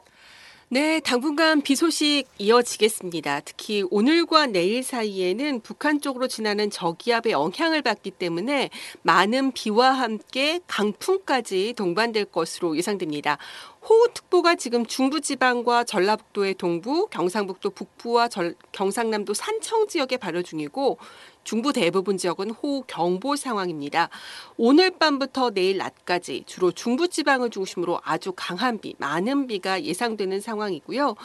[0.69, 3.39] 네, 당분간 비 소식 이어지겠습니다.
[3.45, 8.69] 특히 오늘과 내일 사이에는 북한 쪽으로 지나는 저기압의 영향을 받기 때문에
[9.01, 13.37] 많은 비와 함께 강풍까지 동반될 것으로 예상됩니다.
[13.87, 20.97] 호우특보가 지금 중부지방과 전라북도의 동부, 경상북도 북부와 절- 경상남도 산청 지역에 발효 중이고
[21.47, 24.09] 중부 대부분 지역은 호우 경보 상황입니다.
[24.57, 31.15] 오늘 밤부터 내일 낮까지 주로 중부 지방을 중심으로 아주 강한 비, 많은 비가 예상되는 상황이고요.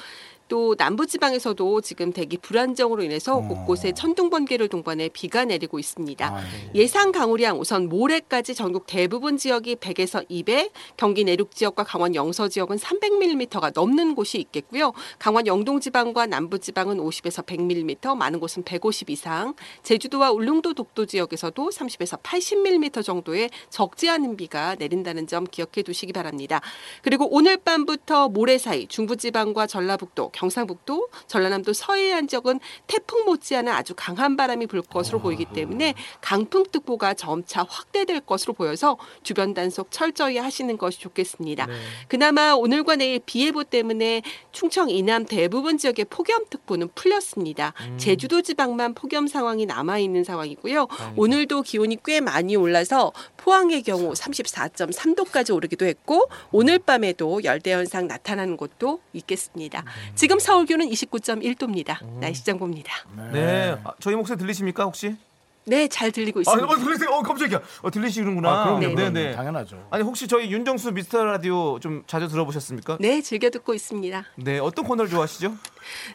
[0.53, 6.43] 또 남부 지방에서도 지금 대기 불안정으로 인해서 곳곳에 천둥 번개를 동반해 비가 내리고 있습니다.
[6.75, 12.77] 예상 강우량 우선 모레까지 전국 대부분 지역이 100에서 200, 경기 내륙 지역과 강원 영서 지역은
[12.77, 14.93] 300mm가 넘는 곳이 있겠고요.
[15.19, 21.71] 강원 영동 지방과 남부 지방은 50에서 100mm, 많은 곳은 150 이상, 제주도와 울릉도 독도 지역에서도
[21.71, 26.61] 30에서 80mm 정도의 적지 않은 비가 내린다는 점 기억해 두시기 바랍니다.
[27.01, 33.95] 그리고 오늘 밤부터 모레 사이 중부 지방과 전라북도, 경상북도, 전라남도 서해안 지역은 태풍 못지않은 아주
[33.97, 40.77] 강한 바람이 불 것으로 보이기 때문에 강풍특보가 점차 확대될 것으로 보여서 주변 단속 철저히 하시는
[40.77, 41.69] 것이 좋겠습니다.
[42.09, 47.73] 그나마 오늘과 내일 비 예보 때문에 충청 이남 대부분 지역의 폭염특보는 풀렸습니다.
[47.97, 50.89] 제주도 지방만 폭염 상황이 남아 있는 상황이고요.
[51.17, 58.57] 오늘도 기온이 꽤 많이 올라서 포항의 경우 34.3도까지 오르기도 했고 오늘 밤에도 열대 현상 나타나는
[58.57, 59.85] 곳도 있겠습니다.
[60.15, 62.05] 지금 서울 기온은 29.1도입니다.
[62.21, 62.93] 날씨 정보입니다.
[63.33, 63.77] 네.
[63.85, 65.17] 아, 저희 목소리 들리십니까 혹시?
[65.65, 66.67] 네, 잘 들리고 아, 있습니다.
[66.67, 67.11] 어, 들리세요?
[67.11, 67.61] 어, 깜짝이야.
[67.83, 68.51] 어, 들리시는구나.
[68.51, 68.95] 아, 그럼요.
[68.97, 69.11] 네, 네.
[69.11, 69.33] 네.
[69.37, 69.87] 당연하죠.
[69.91, 72.99] 아니 혹시 저희 윤정수 미스터 라디오 좀 자주 들어보셨습니까?
[73.01, 74.25] 네, 즐겨 듣고 있습니다.
[74.37, 75.55] 네, 어떤 코너를 좋아하시죠?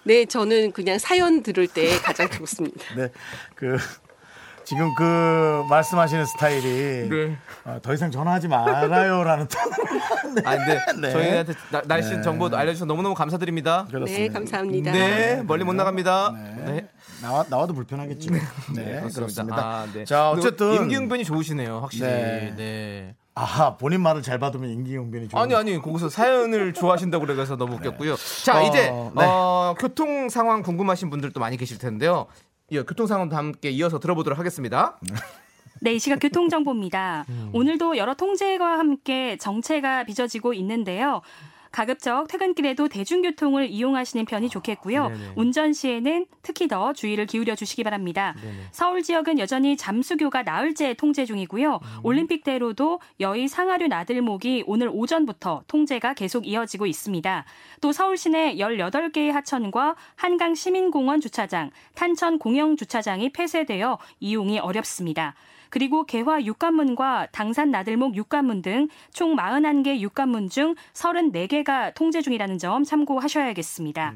[0.03, 2.83] 네, 저는 그냥 사연 들을 때 가장 좋습니다.
[2.95, 3.09] 네.
[3.55, 3.77] 그
[4.67, 7.37] 지금 그 말씀하시는 스타일이 네.
[7.63, 10.01] 어, 더 이상 전화하지 말아요라는 톤으로
[10.43, 11.11] 아, 근데 네.
[11.13, 12.21] 저희한테 나- 날씨 네.
[12.21, 13.85] 정보 알려주셔서 너무너무 감사드립니다.
[13.89, 14.19] 그렇습니다.
[14.19, 14.91] 네, 감사합니다.
[14.91, 16.33] 네, 멀리 못 나갑니다.
[16.35, 16.63] 네.
[16.65, 16.87] 네.
[17.21, 18.29] 나와 나와도 불편하겠죠.
[18.29, 18.39] 네,
[18.99, 19.09] 그렇습니다.
[19.15, 19.57] 그렇습니다.
[19.57, 20.03] 아, 네.
[20.03, 22.05] 자, 어쨌든 임기응변이 좋으시네요, 확실히.
[22.05, 22.53] 네.
[22.57, 23.15] 네.
[23.35, 28.15] 아하 본인 말을 잘 받으면 임기응변이 좋은 아니 아니 거기서 사연을 좋아하신다고 그래서 너무 웃겼고요.
[28.43, 29.11] 자 어, 이제 네.
[29.15, 32.25] 어, 교통 상황 궁금하신 분들도 많이 계실 텐데요.
[32.69, 34.99] 이 교통 상황도 함께 이어서 들어보도록 하겠습니다.
[35.79, 37.25] 네, 이 시각 교통정보입니다.
[37.29, 37.49] 음.
[37.53, 41.21] 오늘도 여러 통제와 함께 정체가 빚어지고 있는데요.
[41.71, 45.09] 가급적 퇴근길에도 대중교통을 이용하시는 편이 좋겠고요.
[45.09, 45.19] 네네.
[45.35, 48.35] 운전 시에는 특히 더 주의를 기울여 주시기 바랍니다.
[48.71, 51.75] 서울 지역은 여전히 잠수교가 나흘째 통제 중이고요.
[51.75, 51.99] 음.
[52.03, 57.45] 올림픽대로도 여의 상하류 나들목이 오늘 오전부터 통제가 계속 이어지고 있습니다.
[57.81, 65.35] 또 서울 시내 18개의 하천과 한강 시민공원 주차장, 탄천 공영 주차장이 폐쇄되어 이용이 어렵습니다.
[65.69, 72.83] 그리고 개화 육관문과 당산 나들목 육관문 등 총 41개 육관문 중 34개가 통제 중이라는 점
[72.83, 74.13] 참고하셔야겠습니다.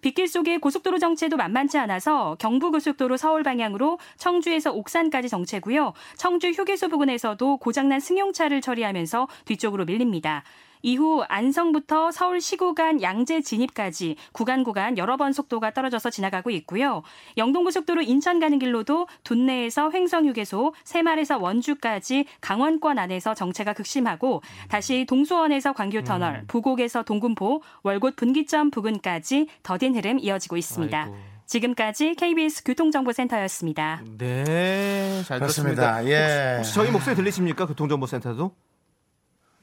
[0.00, 5.94] 빗길 속에 고속도로 정체도 만만치 않아서 경부고속도로 서울 방향으로 청주에서 옥산까지 정체고요.
[6.16, 10.44] 청주 휴게소 부근에서도 고장난 승용차를 처리하면서 뒤쪽으로 밀립니다.
[10.84, 17.02] 이후 안성부터 서울 시구 간 양재 진입까지 구간 구간 여러 번 속도가 떨어져서 지나가고 있고요.
[17.38, 25.72] 영동고속도로 인천 가는 길로도 둔내에서 횡성 휴게소, 새말에서 원주까지 강원권 안에서 정체가 극심하고 다시 동수원에서
[25.72, 31.02] 광교터널, 부곡에서 동군포, 월곶 분기점 부근까지 더딘 흐름 이어지고 있습니다.
[31.02, 31.16] 아이고.
[31.46, 34.02] 지금까지 KBS 교통정보센터였습니다.
[34.18, 36.02] 네, 잘 그렇습니다.
[36.02, 36.06] 들었습니다.
[36.06, 36.56] 예.
[36.58, 37.66] 혹시 저희 목소리 들리십니까?
[37.66, 38.52] 교통정보센터도?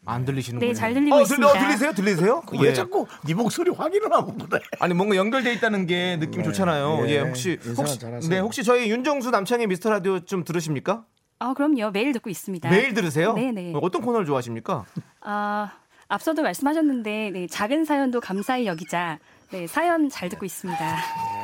[0.05, 0.71] 안 들리시는군요.
[0.71, 1.47] 네, 잘 들리고 어, 있습니다.
[1.47, 1.93] 어, 들리세요?
[1.93, 2.41] 들리세요?
[2.59, 2.73] 왜 예.
[2.73, 4.59] 자꾸 네 목소리 확인을 하고 그래?
[4.79, 7.05] 아니 뭔가 연결돼 있다는 게 느낌이 좋잖아요.
[7.07, 7.09] 예.
[7.11, 8.29] 예, 혹시 혹시 잘하세요.
[8.29, 11.05] 네 혹시 저희 윤정수 남창희 미스터 라디오 좀 들으십니까?
[11.39, 11.89] 아, 그럼요.
[11.91, 12.69] 매일 듣고 있습니다.
[12.69, 13.33] 매일 들으세요?
[13.33, 13.73] 네네.
[13.81, 14.85] 어떤 코너를 좋아하십니까?
[15.21, 15.71] 아,
[16.07, 19.17] 앞서도 말씀하셨는데 네, 작은 사연도 감사히 여기자.
[19.51, 20.97] 네, 사연 잘 듣고 있습니다.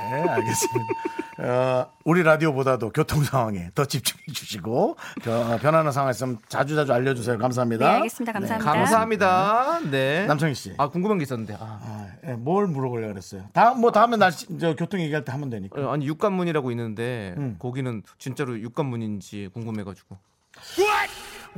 [0.10, 0.94] 네, 알겠습니다.
[1.40, 7.36] 어, 우리 라디오보다도 교통 상황에 더 집중해 주시고 겨- 변하는 상황 있으면 자주 자주 알려주세요.
[7.36, 7.88] 네, 감사합니다.
[7.92, 8.32] 알겠습니다.
[8.34, 8.72] 감사합니다.
[8.74, 9.80] 감사합니다.
[9.92, 10.26] 네.
[10.26, 10.74] 남창희 씨.
[10.78, 11.54] 아 궁금한 게 있었는데.
[11.56, 13.44] 아, 아, 예, 뭘 물어보려고 그랬어요?
[13.54, 15.80] 다음 뭐 다음에 날씨 저 교통 얘기할 때 하면 되니까.
[15.80, 17.56] 어, 아니 육관문이라고 있는데 음.
[17.60, 20.18] 거기는 진짜로 육관문인지 궁금해가지고.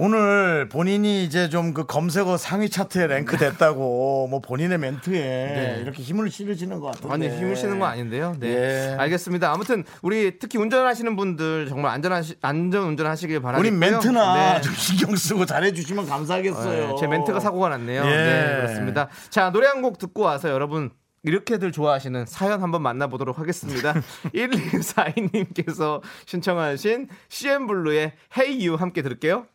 [0.01, 6.31] 오늘 본인이 이제 좀 그 검색어 상위 차트에 랭크 됐다고 뭐 본인의 멘트에 이렇게 힘을
[6.31, 7.13] 실으시는 것 같은데.
[7.13, 8.35] 아니 힘을 쉬는 거 아닌데요.
[8.39, 8.95] 네, 예.
[8.97, 9.51] 알겠습니다.
[9.51, 13.69] 아무튼 우리 특히 운전하시는 분들 정말 안전하시 안전 운전하시길 바라겠고요.
[13.69, 14.61] 우리 멘트나 네.
[14.61, 16.87] 좀 신경 쓰고 잘해 주시면 감사하겠어요.
[16.87, 18.03] 네, 제 멘트가 사고가 났네요.
[18.05, 18.09] 예.
[18.09, 19.09] 네, 그렇습니다.
[19.29, 20.89] 자, 노래 한 곡 듣고 와서 여러분
[21.23, 23.93] 이렇게들 좋아하시는 사연 한번 만나보도록 하겠습니다.
[24.33, 29.45] 1242님께서 신청하신 CM블루의 Hey You 함께 들을게요.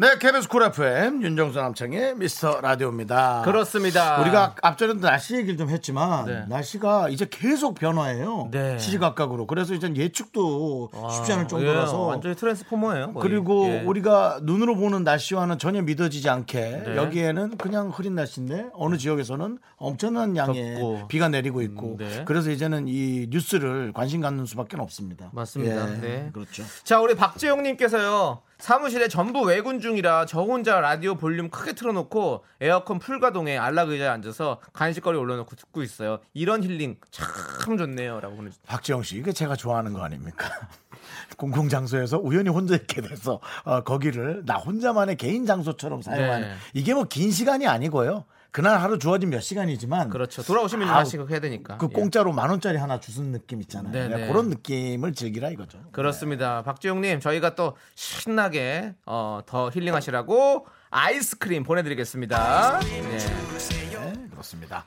[0.00, 3.42] 네, KBS 쿨 FM 윤정수 남창희의 미스터 라디오입니다.
[3.44, 4.18] 그렇습니다.
[4.22, 6.44] 우리가 앞전에도 날씨 얘기를 좀 했지만 네.
[6.48, 8.48] 날씨가 이제 계속 변화해요.
[8.50, 8.78] 네.
[8.78, 9.46] 시시각각으로.
[9.46, 13.12] 그래서 이제 예측도 쉽지 않을 예, 정도라서 완전히 트랜스포머예요.
[13.12, 13.22] 거의.
[13.22, 13.82] 그리고 예.
[13.82, 16.96] 우리가 눈으로 보는 날씨와는 전혀 믿어지지 않게 네.
[16.96, 21.08] 여기에는 그냥 흐린 날씨인데 어느 지역에서는 엄청난 양의 덥고.
[21.08, 22.24] 비가 내리고 있고 음, 네.
[22.24, 25.28] 그래서 이제는 이 뉴스를 관심 갖는 수밖에 없습니다.
[25.34, 25.92] 맞습니다.
[25.92, 26.30] 예, 네.
[26.32, 26.64] 그렇죠.
[26.84, 28.40] 자, 우리 박재용 님께서요.
[28.60, 34.60] 사무실에 전부 외군 중이라 저 혼자 라디오 볼륨 크게 틀어놓고 에어컨 풀가동에 안락 의자에 앉아서
[34.72, 36.18] 간식거리 올려놓고 듣고 있어요.
[36.32, 38.64] 이런 힐링 참 좋네요라고 보내주셨어요.
[38.66, 40.48] 박지영 씨, 이게 제가 좋아하는 거 아닙니까?
[41.36, 46.54] 공공 장소에서 우연히 혼자 있게 돼서 어, 거기를 나 혼자만의 개인 장소처럼 사용하는 네.
[46.74, 48.24] 이게 뭐 긴 시간이 아니고요.
[48.52, 50.42] 그날 하루 주어진 몇 시간이지만 그렇죠.
[50.42, 51.78] 돌아오시면 아우, 다시 해야 되니까.
[51.78, 51.94] 그 예.
[51.94, 53.92] 공짜로 만 원짜리 하나 주는 느낌 있잖아요.
[53.92, 54.28] 네, 네, 네.
[54.28, 55.78] 그런 느낌을 즐기라 이거죠.
[55.92, 56.62] 그렇습니다.
[56.62, 62.80] 박지용님, 저희가 또 신나게 어, 더 힐링하시라고 아이스크림 보내드리겠습니다.
[62.80, 63.02] 네.
[63.02, 64.84] 네, 그렇습니다.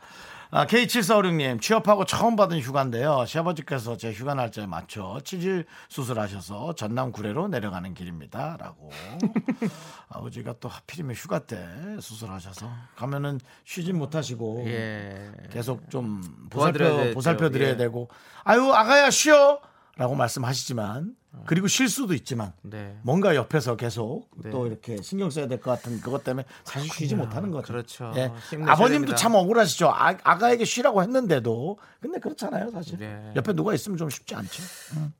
[0.56, 3.26] 아, K7456님, 취업하고 처음 받은 휴가인데요.
[3.26, 8.58] 시아버지께서 제 휴가 날짜에 맞춰 치질 수술하셔서 전남 구례로 내려가는 길입니다.
[8.60, 8.92] 라고.
[10.10, 11.58] 아버지가 또 하필이면 휴가 때
[12.00, 15.32] 수술하셔서 가면은 쉬진 못하시고 예.
[15.52, 17.12] 계속 좀 보살펴.
[17.16, 17.76] 보살펴 드려야 예.
[17.76, 18.10] 되고
[18.44, 19.60] 아유, 아가야 쉬어!
[19.98, 22.98] 라고 말씀하시지만 그리고 쉴 수도 있지만 네.
[23.02, 24.50] 뭔가 옆에서 계속 네.
[24.52, 27.68] 또 이렇게 신경 써야 될 것 같은 그것 때문에 사실 쉬지 못하는 거죠.
[27.68, 28.12] 그렇죠.
[28.16, 28.32] 예.
[28.68, 29.16] 아버님도.
[29.16, 29.90] 참 억울하시죠.
[29.90, 33.00] 아, 아가에게 쉬라고 했는데도 근데 그렇잖아요, 사실.
[33.00, 33.34] 네.
[33.36, 34.64] 옆에 누가 있으면 좀 쉽지 않죠.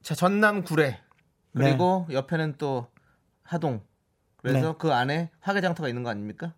[0.02, 1.00] 자, 전남 구례.
[1.54, 1.70] 네.
[1.70, 2.88] 그리고 옆에는 또
[3.44, 3.82] 하동.
[4.38, 6.54] 그래서 그 안에 화개장터가 있는 거 아닙니까?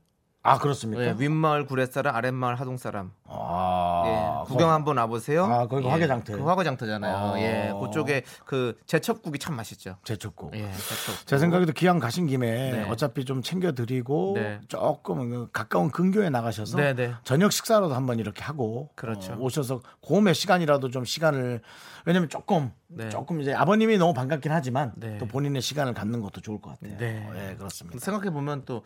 [0.46, 1.04] 아 그렇습니까?
[1.04, 3.12] 예, 윗마을 구례 사람, 아랫마을 하동 사람.
[3.26, 5.44] 아, 예, 구경 한번 와보세요.
[5.46, 6.44] 아, 거기가 예, 화개장터예요?
[6.44, 7.16] 그 화개장터잖아요.
[7.16, 7.40] 아.
[7.40, 9.98] 예, 그쪽에 그 제첩국이 참 맛있죠.
[10.04, 10.52] 제쳤고.
[10.54, 11.26] 예, 제첩국.
[11.26, 12.90] 제 생각에도 기왕 가신 김에 네.
[12.90, 14.60] 어차피 좀 챙겨드리고 네.
[14.68, 17.16] 조금 그 가까운 근교에 나가셔서 네, 네.
[17.24, 19.34] 저녁 식사로도 한번 이렇게 하고 그렇죠.
[19.34, 21.62] 어, 오셔서 그몇 시간이라도 좀 시간을
[22.06, 23.10] 왜냐면 조금 네.
[23.10, 25.18] 조금 이제 아버님이 너무 반갑긴 하지만 네.
[25.18, 26.98] 또 본인의 시간을 갖는 것도 좋을 것 같아요.
[27.00, 27.28] 네.
[27.50, 27.98] 예, 그렇습니다.
[27.98, 28.84] 생각해 보면 또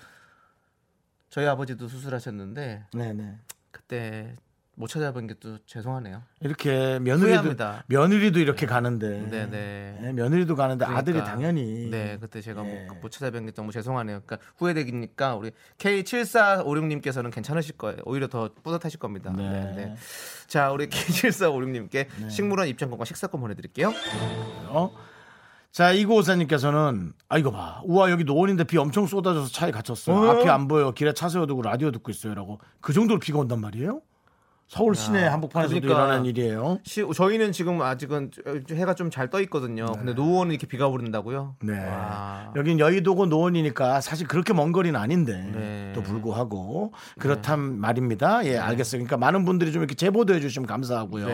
[1.39, 3.37] 저희 아버지도 수술하셨는데 네네.
[3.71, 4.35] 그때
[4.75, 6.21] 못 찾아본 게 또 죄송하네요.
[6.41, 7.83] 이렇게 며느리도 후회합니다.
[7.87, 9.99] 며느리도 이렇게 가는데 네네.
[10.03, 10.99] 예, 며느리도 가는데 그러니까.
[10.99, 12.87] 아들이 당연히 네 그때 제가 예.
[12.87, 14.21] 못, 못 찾아뵌 게 너무 죄송하네요.
[14.25, 17.99] 그러니까 후회되니까 우리 K7456님께서는 괜찮으실 거예요.
[18.03, 19.31] 오히려 더 뿌듯하실 겁니다.
[19.33, 19.49] 네.
[19.49, 19.73] 네.
[19.75, 19.95] 네.
[20.47, 23.93] 자 우리 K7456님께 식물원 입장권과 식사권 보내드릴게요.
[24.67, 24.91] 어?
[25.71, 27.81] 자, 이고사님께서는 아 이거 봐.
[27.85, 30.11] 우와 여기 노원인데 비 엄청 쏟아져서 차에 갇혔어.
[30.13, 30.29] 어?
[30.31, 30.91] 앞이 안 보여.
[30.91, 32.59] 길에 차 세워두고 라디오 듣고 있어요라고.
[32.81, 34.01] 그 정도로 비가 온단 말이에요?
[34.67, 35.99] 서울 시내 한복판에서도 그러니까.
[36.03, 36.77] 일어나는 일이에요.
[36.83, 38.29] 시, 저희는 지금 아직은
[38.71, 39.87] 해가 좀 잘 떠 있거든요.
[39.93, 41.55] 근데 노원은 이렇게 비가 오른다고요?
[41.63, 41.73] 네.
[41.87, 42.51] 와.
[42.55, 45.91] 여긴 여의도고 노원이니까 사실 그렇게 먼 거리는 아닌데 네.
[45.95, 48.45] 또 불구하고 그렇단 말입니다.
[48.45, 48.99] 예, 알겠어요.
[48.99, 51.25] 그러니까 많은 분들이 좀 이렇게 제보도 해주시면 감사하고요.
[51.27, 51.33] 네.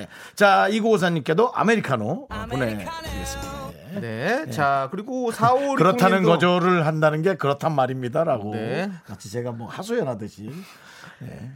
[0.00, 0.08] 예.
[0.34, 3.63] 자, 이고사님께도 아메리카노 어, 보내드리겠습니다.
[3.96, 4.00] 예.
[4.00, 4.50] 네.
[4.50, 8.90] 자 그리고 45 그렇다는 거절을 한다는 게 그렇단 말입니다라고 네.
[9.06, 10.50] 같이 제가 뭐 하소연하듯이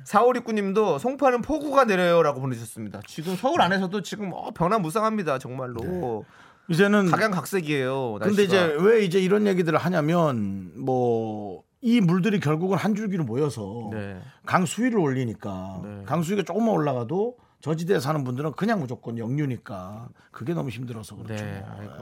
[0.06, 3.00] 4569님도 송파는 폭우가 내려요라고 보내주셨습니다.
[3.06, 5.38] 지금 서울 안에서도 지금 어, 변화무쌍합니다.
[5.38, 6.24] 정말로
[6.68, 8.18] 이제는 각양각색이에요.
[8.20, 8.42] 근데 날씨가.
[8.44, 14.20] 이제 왜 이제 이런 얘기들을 하냐면 뭐 이 물들이 결국은 한 줄기로 모여서 네.
[14.44, 16.02] 강 수위를 올리니까 네.
[16.06, 21.44] 강 수위가 조금만 올라가도 저지대에 사는 분들은 그냥 무조건 역류니까 그게 너무 힘들어서 그렇죠.
[21.44, 21.92] 네, 아이고.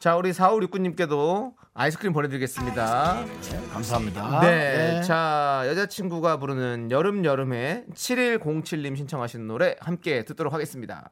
[0.00, 3.24] 자, 우리 4569님께도 아이스크림 보내드리겠습니다.
[3.72, 4.40] 감사합니다.
[4.40, 11.10] 네, 자, 여자친구가 부르는 여름 여름에 7107님 신청하신 노래 함께 듣도록 하겠습니다.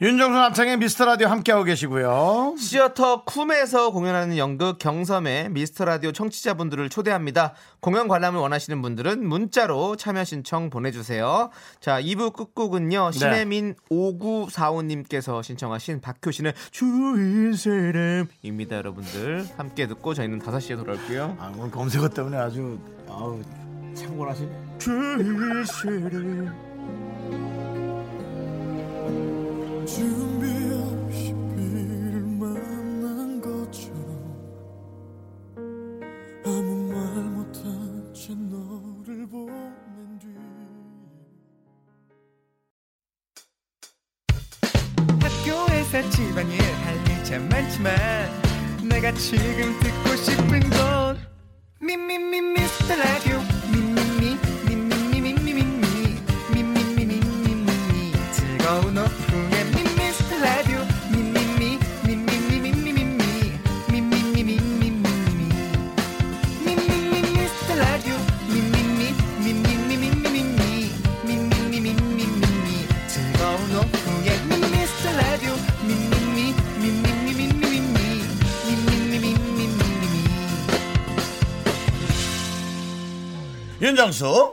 [0.00, 2.56] 윤정수 남창의 미스터 라디오 함께하고 계시고요.
[2.58, 7.54] 시어터 쿰에서 공연하는 연극 경섬에 미스터 라디오 청취자분들을 초대합니다.
[7.78, 11.50] 공연 관람을 원하시는 분들은 문자로 참여 신청 보내주세요.
[11.78, 13.18] 자, 2부 끝곡은요, 네.
[13.18, 19.46] 신혜민 5945님께서 신청하신 박효신의 좋은 사람입니다, 여러분들.
[19.56, 21.36] 함께 듣고 저희는 5시에 돌아올게요.
[21.38, 23.40] 아, 오늘 검색어 때문에 아주 아우
[23.94, 24.50] 참고하시네.
[24.78, 26.73] 좋은 사람.
[29.86, 30.33] 준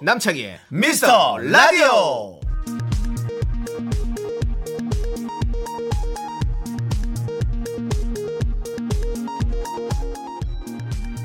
[0.03, 2.39] 남창희의 미스터 라디오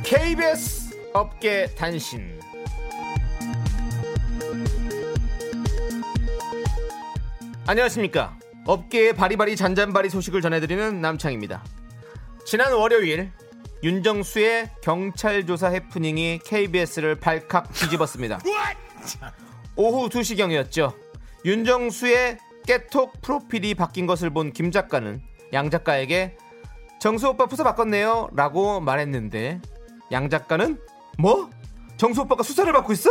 [0.04, 2.38] KBS 업계 단신.
[7.66, 8.38] 안녕하십니까.
[8.66, 11.64] 업계의 바리바리 잔잔바리 소식을 전해드리는 남창입니다.
[12.44, 13.32] 지난 월요일
[13.82, 18.40] 윤정수의 경찰 조사 해프닝이 KBS를 발칵 뒤집었습니다.
[19.76, 20.94] 오후 2시경이었죠.
[21.44, 25.20] 윤정수의 깨톡 프로필이 바뀐 것을 본 김 작가는
[25.52, 26.36] 양 작가에게
[27.00, 29.60] 정수 오빠 푸사 바꿨네요 라고 말했는데
[30.12, 30.78] 양 작가는
[31.18, 31.50] 뭐?
[31.96, 33.10] 정수 오빠가 수사를 받고 있어?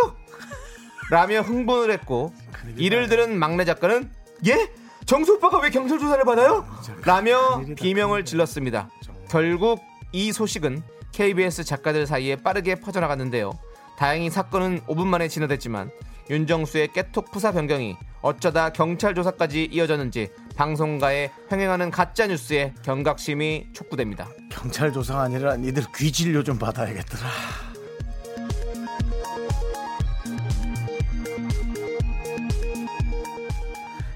[1.11, 2.33] 라며 흥분을 했고
[2.77, 4.09] 이를 들은 막내 작가는
[4.47, 4.71] 예?
[5.05, 6.65] 정수 오빠가 왜 경찰 조사를 받아요?
[7.05, 8.89] 라며 비명을 질렀습니다.
[9.29, 13.51] 결국 이 소식은 KBS 작가들 사이에 빠르게 퍼져나갔는데요.
[13.97, 15.89] 다행히 사건은 5분 만에 진화됐지만
[16.29, 24.27] 윤정수의 깨톡 푸사 변경이 어쩌다 경찰 조사까지 이어졌는지 방송가에 횡행하는 가짜 뉴스에 경각심이 촉구됩니다.
[24.49, 27.29] 경찰 조사가 아니라 니들 귀 진료 좀 받아야겠더라.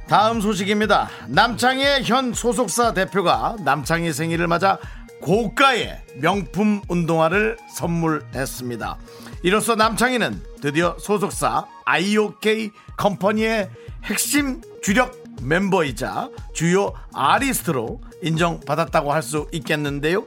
[0.07, 1.07] 다음 소식입니다.
[1.27, 4.79] 남창희의 현 소속사 대표가 남창희 생일을 맞아
[5.21, 8.97] 고가의 명품 운동화를 선물했습니다.
[9.43, 13.69] 이로써 남창희는 드디어 소속사 IOK 컴퍼니의
[14.03, 20.25] 핵심 주력 멤버이자 주요 아리스트로 인정받았다고 할 수 있겠는데요.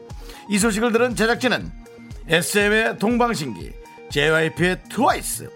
[0.49, 1.71] 이 소식을 들은 제작진은
[2.29, 3.73] SM의 동방신기,
[4.11, 5.51] JYP의 트와이스,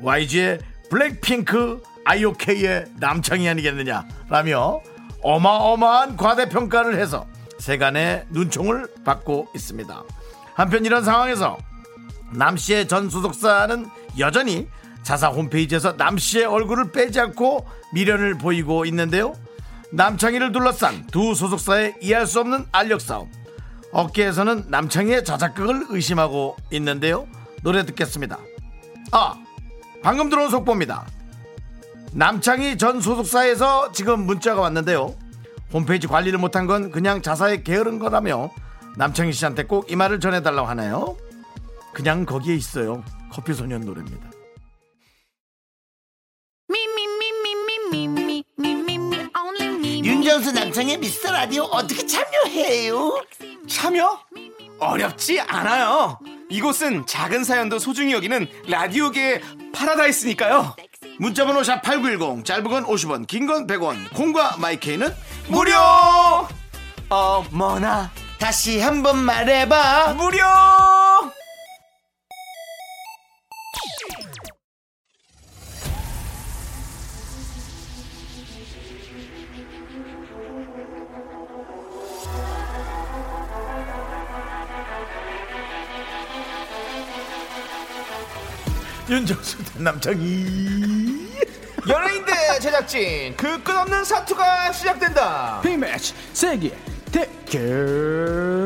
[0.00, 4.80] YG의 블랙핑크, IOK의 남창이 아니겠느냐 라며
[5.22, 7.26] 어마어마한 과대평가를 해서
[7.62, 10.02] 세간의 눈총을 받고 있습니다.
[10.54, 11.58] 한편 이런 상황에서
[12.32, 13.86] 남씨의 전 소속사는
[14.18, 14.68] 여전히
[15.04, 19.34] 자사 홈페이지에서 남씨의 얼굴을 빼지 않고 미련을 보이고 있는데요.
[19.92, 23.30] 남창희를 둘러싼 두 소속사의 이해할 수 없는 알력 싸움.
[23.92, 27.28] 업계에서는 남창희의 자작극을 의심하고 있는데요.
[27.62, 28.38] 노래 듣겠습니다.
[29.12, 29.34] 아,
[30.02, 31.06] 방금 들어온 속보입니다.
[32.12, 35.14] 남창희 전 소속사에서 지금 문자가 왔는데요.
[35.72, 38.50] 홈페이지 관리를 못한 건 그냥 자사에 게으른 거라며
[38.96, 41.16] 남창희 씨한테 꼭 이 말을 전해달라고 하나요?
[41.94, 43.02] 그냥 거기에 있어요.
[43.30, 44.30] 커피 소년 노래입니다.
[50.04, 53.24] 윤정수 남창의 미스터 라디오 어떻게 참여해요?
[53.68, 54.20] 참여?
[54.78, 56.18] 어렵지 않아요.
[56.48, 59.40] 이곳은 작은 사연도 소중히 여기는 라디오계의
[59.72, 60.74] 파라다이스니까요.
[61.18, 65.14] 문자번호 샵 8910 짧은 건 50원 긴 건 100원 콩과 마이케이는
[65.48, 65.72] 무료!
[67.08, 70.38] 어머나, 다시 한번 말해봐 무료!
[89.08, 90.91] 윤정수 대 남창희
[92.62, 95.60] 제작진 그 끝없는 사투가 시작된다.
[95.62, 96.70] 빅매치 세계
[97.10, 98.62] 대결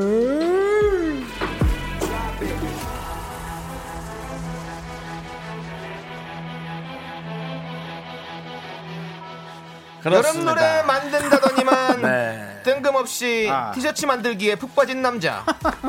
[10.04, 12.60] 여름 노래 만든다더니만 네.
[12.64, 13.72] 뜬금없이 아.
[13.72, 15.44] 티셔츠 만들기에 푹 빠진 남자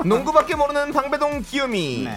[0.05, 2.07] 농구밖에 모르는 방배동 귀요미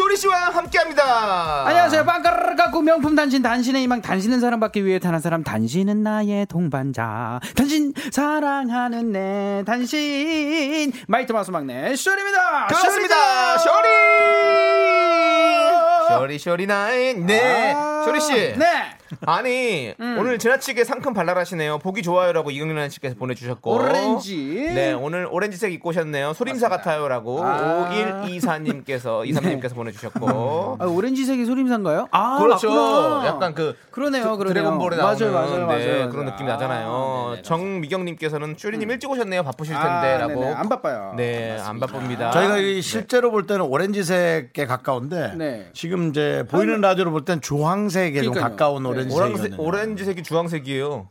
[0.00, 1.66] 쇼리 씨와 함께합니다.
[1.66, 2.06] 안녕하세요.
[2.06, 7.92] 빵가르르 갖고 명품 단신 단신의 희망 단신은 사랑받기 위해 타는 사람 단신은 나의 동반자 단신
[8.10, 12.68] 사랑하는 내 단신 마이트 마스 막내 쇼리입니다.
[12.68, 13.58] 그렇습니다.
[13.58, 13.88] 쇼리
[16.08, 18.89] 쇼리 쇼리 나인 네 아, 쇼리 씨 네.
[19.26, 20.16] 아니 음.
[20.18, 21.78] 오늘 지나치게 상큼 발랄하시네요.
[21.78, 24.36] 보기 좋아요라고 이경란 씨께서 보내주셨고 오렌지.
[24.74, 26.32] 네 오늘 오렌지색 입고 오셨네요.
[26.32, 27.90] 소림사 같아요라고 아.
[27.90, 32.08] 5124님께서 23님께서 보내주셨고 아, 오렌지색이 소림사인가요?
[32.10, 32.68] 아, 그렇죠.
[32.70, 33.26] 맞구나.
[33.26, 34.54] 약간 그 그러네요, 드- 그러네요.
[34.54, 36.10] 드래곤볼에 맞아요, 나오는 맞아요, 맞아요, 네, 맞아요.
[36.10, 37.28] 그런 느낌 아, 나잖아요.
[37.30, 39.42] 네네, 정미경님께서는 쇼리님 일찍 오셨네요.
[39.42, 40.44] 바쁘실 아, 텐데라고.
[40.54, 41.14] 안 바빠요.
[41.16, 42.30] 네, 안 바쁩니다.
[42.30, 45.70] 저희가 이 실제로 볼 때는 오렌지색에 가까운데 네.
[45.72, 48.42] 지금 이제 보이는 라디오로 볼땐 주황색에 좀 그러니까요.
[48.50, 48.88] 가까운 네.
[48.88, 51.08] 오렌지 오랑색, 오렌지색이 주황색이에요.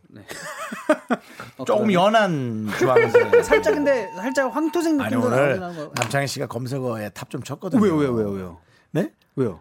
[1.65, 3.43] 조금 연한 주황색.
[3.43, 5.91] 살짝 근데 살짝 황토색 아니 느낌도 오늘 나긴 한 거.
[5.95, 7.81] 남창희 씨가 검색어에 탑 좀 쳤거든요.
[7.81, 8.57] 왜요, 왜요, 왜요, 왜요?
[8.91, 9.11] 네?
[9.35, 9.59] 왜요?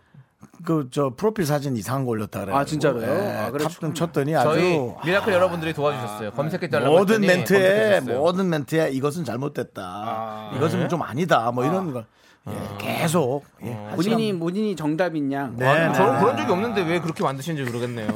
[0.64, 2.56] 그 저 프로필 사진 이상한 거 올렸다 그래요.
[2.56, 3.06] 아, 진짜로요?
[3.38, 6.32] 아, 그래, 탑좀 쳤더니 저희 아주 미라클 여러분들이 도와주셨어요.
[6.32, 8.18] 검색해달라고 모든 했더니 멘트에 검색해줬어요.
[8.18, 10.52] 모든 멘트에 이것은 잘못됐다.
[10.56, 11.50] 이것은 좀 아니다.
[11.52, 12.06] 뭐 이런 걸
[12.50, 15.54] 예, 계속 예, 한 본인이 시간- 본인이 정답인 양.
[15.56, 16.20] 네, 아니, 네, 저는 네.
[16.20, 18.06] 그런 적이 없는데 왜 그렇게 만드시는지 모르겠네요.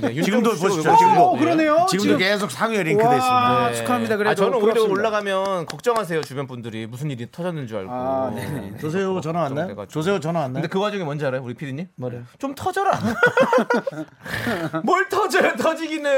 [0.00, 0.50] 네, 지금도.
[0.50, 0.92] 왜 지금도.
[0.92, 1.86] 어, 그러네요.
[1.88, 3.68] 지금도 지금- 계속 상위에 링크돼 와, 있습니다.
[3.70, 3.74] 네.
[3.76, 4.16] 축하합니다.
[4.16, 4.92] 그래도 아, 저는 오히려 부럽습니다.
[5.00, 7.90] 올라가면 걱정하세요 주변 분들이 무슨 일이 터졌는 줄 알고.
[7.92, 8.78] 아, 네네.
[8.78, 9.66] 조세호 전화 왔나요?
[9.66, 9.92] 걱정돼가지고.
[9.92, 10.54] 조세호 전화 왔나요?
[10.62, 11.88] 근데 그 와중에 뭔지 알아요, 우리 PD님?
[11.96, 12.22] 뭐래요?
[12.38, 12.92] 좀 터져라.
[14.84, 16.10] 뭘 터져요, 터지기는.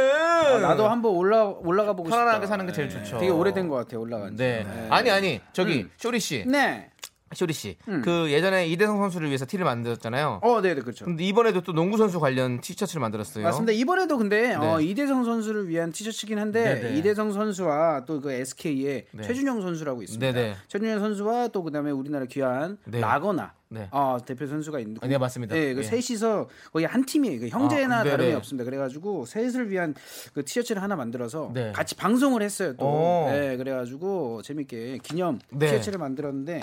[0.55, 2.19] 어, 나도 한번 올라 올라가 보고 싶다.
[2.19, 3.19] 편안하게 사는 게 제일 좋죠.
[3.19, 4.01] 되게 오래된 것 같아요.
[4.01, 4.43] 올라간 지.
[4.43, 4.67] 네.
[4.91, 6.91] 아니 아니 저기 쇼리 씨, 네.
[7.35, 10.41] 쇼리 씨, 그 예전에 이대성 선수를 위해서 티를 만들었잖아요.
[10.43, 11.05] 어, 네, 네, 그렇죠.
[11.05, 13.45] 근데 이번에도 또 농구 선수 관련 티셔츠를 만들었어요.
[13.45, 13.73] 맞습니다.
[13.73, 14.85] 이번에도 근데 어, 네.
[14.87, 16.99] 이대성 선수를 위한 티셔츠긴 한데 네, 네.
[16.99, 19.23] 이대성 선수와 또 그 SK의 네.
[19.23, 20.33] 최준영 선수라고 있습니다.
[20.33, 20.57] 네, 네.
[20.69, 23.01] 최준영 선수와 또 그다음에 우리나라 귀한 네.
[23.01, 23.89] 라거나 네.
[23.91, 25.55] 어, 대표 선수가 있는데 아, 네, 맞습니다.
[25.55, 25.83] 네, 그 예.
[25.83, 27.41] 셋이서 거의 한 팀이에요.
[27.41, 28.35] 그 형제나 아, 네, 다름이 네.
[28.37, 28.65] 없습니다.
[28.65, 29.95] 그래가지고 셋을 위한
[30.33, 31.73] 그 티셔츠를 하나 만들어서 네.
[31.73, 32.75] 같이 방송을 했어요.
[32.79, 33.29] 또 오.
[33.31, 35.67] 네, 그래가지고 재밌게 기념 네.
[35.67, 36.61] 티셔츠를 만들었는데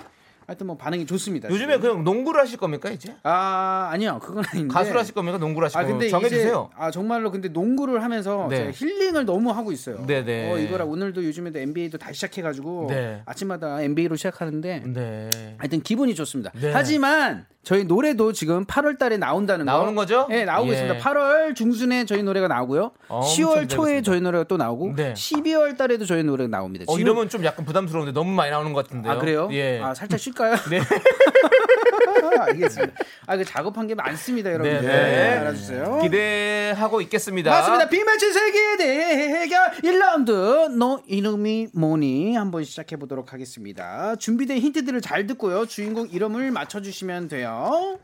[0.51, 1.49] 하여튼 뭐 반응이 좋습니다.
[1.49, 1.81] 요즘에 지금.
[1.91, 3.15] 그냥 농구를 하실 겁니까 이제?
[3.23, 5.37] 아 아니요 그건 아닌데 가수를 하실 겁니까?
[5.37, 5.97] 농구를 하실 아 겁니까?
[5.99, 6.69] 근데 정해주세요.
[6.69, 8.69] 이제 아 정말로 근데 농구를 하면서 네.
[8.73, 10.05] 힐링을 너무 하고 있어요.
[10.05, 10.51] 네네.
[10.51, 13.21] 어 이거라 오늘도 요즘에도 NBA도 다시 시작해가지고 네.
[13.25, 15.29] 아침마다 NBA로 시작하는데 네.
[15.57, 16.51] 하여튼 기분이 좋습니다.
[16.59, 16.71] 네.
[16.73, 19.71] 하지만 저희 노래도 지금 8월달에 나온다는 거.
[19.71, 20.25] 나오는 거죠?
[20.29, 20.73] 네 나오고 예.
[20.73, 20.99] 있습니다.
[20.99, 22.91] 8월 중순에 저희 노래가 나오고요.
[23.07, 24.11] 엄청 10월 초에 기다리겠습니다.
[24.11, 25.13] 저희 노래가 또 나오고 네.
[25.13, 26.85] 12월달에도 저희 노래가 나옵니다.
[26.87, 29.13] 어 지금- 이러면 좀 약간 부담스러운데 너무 많이 나오는 것 같은데요.
[29.13, 29.47] 아 그래요?
[29.51, 29.79] 예.
[29.79, 30.55] 아 살짝 쉴까 요?
[30.69, 30.81] 네.
[32.39, 32.93] 알겠습니다.
[33.27, 34.81] 아 그 작업한 게 많습니다, 여러분들.
[34.81, 35.37] 네, 네, 네.
[35.37, 35.99] 알아주세요.
[36.03, 37.49] 기대하고 있겠습니다.
[37.51, 37.89] 맞습니다.
[37.89, 44.15] 비매치 세계에 대해 해결 1라운드 너 이름이 뭐니 한번 시작해 보도록 하겠습니다.
[44.17, 45.65] 준비된 힌트들을 잘 듣고요.
[45.65, 47.99] 주인공 이름을 맞춰주시면 돼요.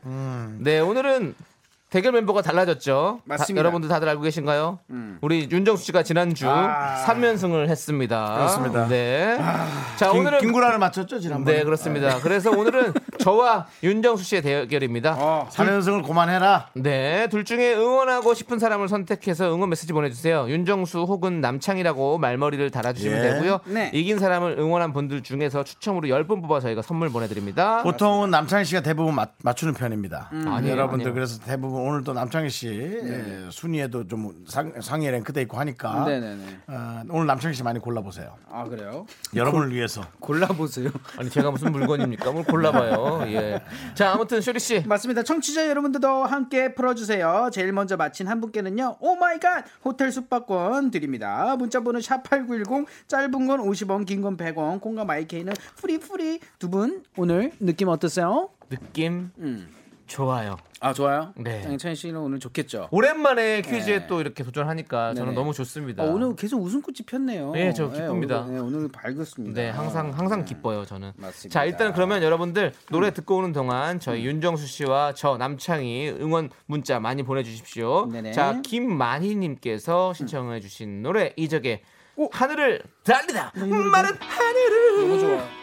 [0.58, 1.34] 네, 오늘은
[1.90, 3.22] 대결 멤버가 달라졌죠.
[3.24, 3.52] 맞습니다.
[3.52, 3.54] 음.
[3.54, 4.78] 다- 여러분들 다들 알고 계신가요?
[5.22, 7.02] 우리 윤정수 씨가 지난주 아.
[7.06, 8.34] 3연승을 했습니다.
[8.34, 8.88] 그렇습니다.
[8.88, 9.38] 네.
[9.96, 11.58] 자, 김, 오늘은 김구라를 맞췄죠 지난번에.
[11.58, 12.18] 네, 그렇습니다.
[12.20, 15.16] 그래서 오늘은 저와 윤정수 씨의 대결입니다.
[15.18, 16.68] 어, 3연승을 그만해라.
[16.74, 20.44] 네, 둘 중에 응원하고 싶은 사람을 선택해서 응원 메시지 보내 주세요.
[20.46, 23.30] 윤정수 혹은 남창이라고 말머리를 달아 주시면 예.
[23.30, 23.60] 되고요.
[23.64, 23.90] 네.
[23.94, 27.82] 이긴 사람을 응원한 분들 중에서 추첨으로 10분 뽑아 저희가 선물 보내 드립니다.
[27.82, 30.28] 보통은 남창희 씨가 대부분 맞, 맞추는 편입니다.
[30.32, 31.14] 아니에요, 여러분들 아니에요.
[31.14, 36.44] 그래서 대부분 오늘 또 남창희 씨 예, 순위에도 좀 상, 상위 랭크돼 있고 하니까 네네네.
[36.68, 38.36] 어, 오늘 남창희 씨 많이 골라보세요.
[38.50, 39.06] 아 그래요?
[39.34, 40.02] 여러분을 위해서.
[40.20, 40.90] 골라보세요.
[41.18, 42.30] 아니 제가 무슨 물건입니까?
[42.32, 43.22] 뭘 골라봐요.
[43.32, 43.60] 예.
[43.94, 44.80] 자 아무튼 쇼리 씨.
[44.86, 45.22] 맞습니다.
[45.22, 47.50] 청취자 여러분들도 함께 풀어주세요.
[47.52, 48.96] 제일 먼저 맞힌 한 분께는요.
[49.00, 51.56] 오마이갓 호텔 숙박권 드립니다.
[51.56, 57.52] 문자번호 샵8910 짧은 건 50원 긴 건 100원 콩과 마이케이는 free free 두 분 오늘
[57.60, 58.50] 느낌 어떠세요?
[58.68, 59.68] 느낌 음.
[60.08, 60.56] 좋아요.
[60.80, 61.32] 아 좋아요.
[61.36, 61.62] 네.
[61.62, 62.88] 장찬 씨는 오늘 좋겠죠.
[62.90, 65.34] 오랜만에 퀴즈에 또 이렇게 도전하니까 저는 네네.
[65.34, 66.02] 너무 좋습니다.
[66.04, 67.52] 어, 오늘 계속 웃음꽃이 폈네요.
[67.52, 68.40] 네, 저 기쁩니다.
[68.40, 69.60] 오늘, 네, 오늘 밝았습니다.
[69.60, 71.12] 네, 항상 항상 기뻐요 저는.
[71.16, 71.52] 맞습니다.
[71.52, 76.98] 자 일단 그러면 여러분들 노래 듣고 오는 동안 저희 윤정수 씨와 저 남창희 응원 문자
[77.00, 78.06] 많이 보내주십시오.
[78.10, 78.32] 네네.
[78.32, 81.82] 자 김만희님께서 신청해주신 노래 이적의
[82.32, 83.52] 하늘을 달리다
[83.92, 85.57] 마른 하늘을 너무 좋아.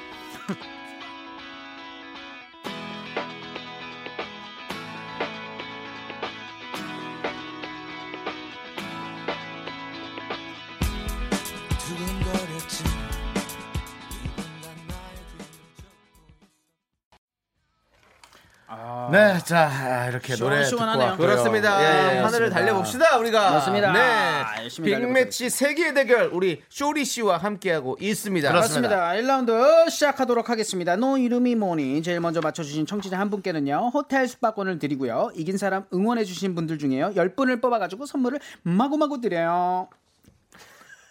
[19.12, 21.08] 네, 자 아, 이렇게 노래 듣고 시원시원하네요.
[21.10, 21.28] 왔고요.
[21.28, 21.82] 그렇습니다.
[21.82, 22.56] 예, 예, 하늘을 그렇습니다.
[22.56, 23.51] 달려봅시다 우리가.
[23.51, 23.91] 맞습니다.
[23.93, 24.64] 네.
[24.64, 28.49] 열심히 빅매치 세계 대결 우리 쇼리 씨와 함께하고 있습니다.
[28.49, 29.12] 그렇습니다.
[29.14, 30.95] 1라운드 시작하도록 하겠습니다.
[30.95, 32.01] 너 이름이 뭐니?
[32.03, 33.91] 제일 먼저 맞춰주신 청취자 한 분께는요.
[33.93, 35.32] 호텔 숙박권을 드리고요.
[35.36, 37.12] 이긴 사람 응원해주신 분들 중에요.
[37.16, 39.88] 10분을 뽑아가지고 선물을 마구마구 드려요.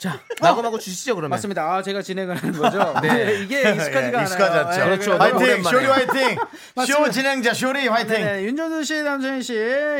[0.05, 1.31] 자, 마구마구 주시죠 그러면.
[1.31, 1.63] 맞습니다.
[1.65, 2.93] 아, 제가 진행을 하는 거죠.
[3.01, 3.09] 네.
[3.25, 3.41] 네.
[3.43, 4.23] 이게 익숙하지가 않아요.
[4.23, 4.79] 익숙하지 않죠.
[4.79, 5.17] 네, 그렇죠.
[5.17, 5.63] 화이팅.
[5.63, 6.37] 쇼리 화이팅.
[6.87, 7.11] 쇼.
[7.11, 8.15] 진행자 쇼리 화이팅.
[8.23, 9.53] 네, 윤정수 씨, 남성희 씨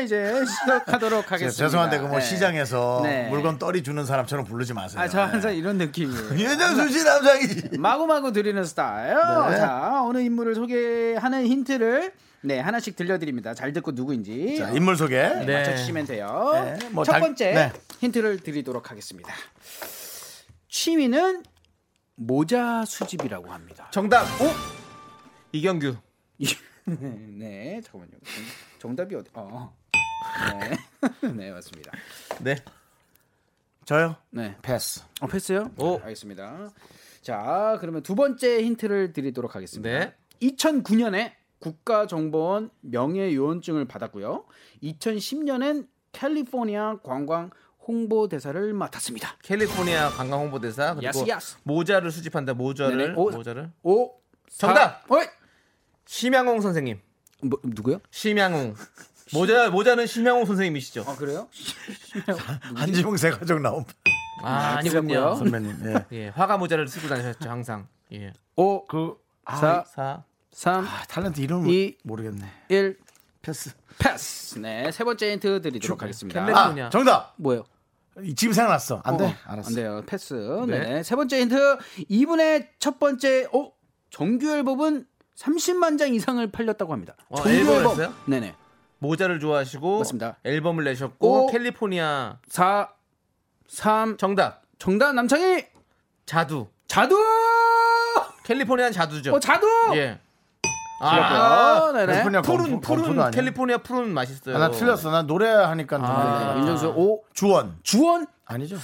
[0.03, 1.55] 이제 시작하도록 하겠습니다.
[1.57, 2.21] 죄송한데 그뭐 네.
[2.21, 3.27] 시장에서 네.
[3.29, 5.01] 물건 떨이 주는 사람처럼 부르지 마세요.
[5.01, 6.35] 아, 저 항상 이런 느낌이에요.
[6.37, 7.39] 윤정수 씨 남자이.
[7.79, 9.15] 마구마구 드리는 스타일.
[9.15, 9.57] 네.
[9.57, 13.55] 자, 어느 인물을 소개하는 힌트를 네 하나씩 들려드립니다.
[13.55, 15.15] 잘 듣고 누구인지 자, 인물 소개.
[15.17, 15.57] 네.
[15.63, 16.51] 맞춰주시면 돼요.
[16.53, 17.71] 네, 뭐첫 달- 번째 네.
[18.01, 19.33] 힌트를 드리도록 하겠습니다.
[20.75, 21.41] 취미는
[22.15, 23.87] 모자 수집이라고 합니다.
[23.91, 24.25] 정답.
[24.41, 24.47] 오.
[25.53, 25.95] 이경규.
[26.83, 28.11] 네, 잠깐만요.
[28.21, 28.43] 정-
[28.79, 29.29] 정답이 어디?
[29.35, 29.73] 어.
[30.59, 30.71] 네,
[31.33, 31.93] 네 맞습니다.
[32.41, 32.57] 네.
[33.85, 34.17] 저요?
[34.31, 35.01] 네, 패스.
[35.21, 35.71] 어, 패스요?
[35.77, 35.97] 오.
[36.03, 36.71] 알겠습니다.
[37.21, 39.89] 자, 그러면 두 번째 힌트를 드리도록 하겠습니다.
[39.97, 40.13] 네.
[40.41, 44.45] 2009년에 국가정보원 명예요원증을 받았고요.
[44.83, 47.49] 2010년엔 캘리포니아 관광
[47.87, 49.37] 홍보대사를 맡았습니다.
[49.43, 51.57] 캘리포니아 관광 홍보대사 그리고 야스, 야스.
[51.63, 52.53] 모자를 수집한다.
[52.53, 53.13] 모자를 네네.
[53.15, 53.29] 오.
[53.31, 53.71] 모자를.
[53.83, 54.11] 오,
[54.49, 55.03] 정답!
[55.07, 55.15] 사!
[56.05, 56.99] 심양홍 선생님.
[57.43, 57.99] 뭐, 누구요?
[58.11, 58.75] 심양홍.
[59.33, 61.03] 모자 모자는 심양홍 선생님이시죠?
[61.07, 61.47] 아, 그래요?
[62.75, 63.83] 한지붕 세 가족 나온
[64.43, 64.99] 아, 그랬고요.
[65.27, 65.35] 아니군요.
[65.35, 65.77] 선배님.
[65.85, 66.05] 예.
[66.17, 67.87] 예, 화가 모자를 쓰고 다니셨죠 항상.
[68.13, 68.33] 예.
[68.55, 69.15] 5, 그
[69.45, 70.23] 아, 사, 사.
[70.51, 72.45] 3, 아, 탤런트 이름을 이- 모르겠네.
[72.69, 72.97] 1,
[73.41, 73.71] 패스.
[73.97, 74.59] 패스.
[74.59, 76.45] 네, 세 번째 힌트 드리도록 하겠습니다.
[76.45, 76.89] 캘리- 아?
[76.89, 77.33] 정답.
[77.37, 77.63] 뭐요?
[78.35, 79.01] 지금 생각났어.
[79.03, 79.25] 안 돼.
[79.25, 79.67] 어, 알았어.
[79.69, 80.03] 안 돼요.
[80.05, 80.33] 패스.
[80.67, 80.79] 네.
[80.79, 81.03] 네.
[81.03, 81.77] 세 번째 힌트.
[82.09, 83.71] 이분의 첫 번째 어
[84.09, 85.05] 정규 앨범은
[85.37, 87.15] 30만 장 이상을 팔렸다고 합니다.
[87.29, 87.91] 어, 정규 앨범을 앨범.
[87.91, 88.13] 했어요?
[88.25, 88.55] 네네.
[88.99, 90.37] 모자를 좋아하시고 맞습니다.
[90.45, 91.47] 앨범을 내셨고 오.
[91.47, 92.89] 캘리포니아 4
[93.67, 95.65] 3 정답 정답 남창희
[96.25, 96.67] 자두.
[96.87, 97.17] 자두.
[98.45, 99.33] 캘리포니아 자두죠.
[99.33, 99.67] 어 자두.
[99.95, 100.19] 예.
[100.99, 102.13] 아, 아, 네네.
[102.13, 103.31] 캘리포니아 푸른 푸른 아니야?
[103.31, 104.55] 캘리포니아 푸른 맛있어요.
[104.55, 105.11] 아, 나 틀렸어.
[105.11, 106.39] 나 노래하니까 좀 아.
[106.45, 106.59] 틀리네.
[106.61, 107.77] 윤정수 오 주원.
[107.83, 108.27] 주원.
[108.45, 108.77] 아니죠.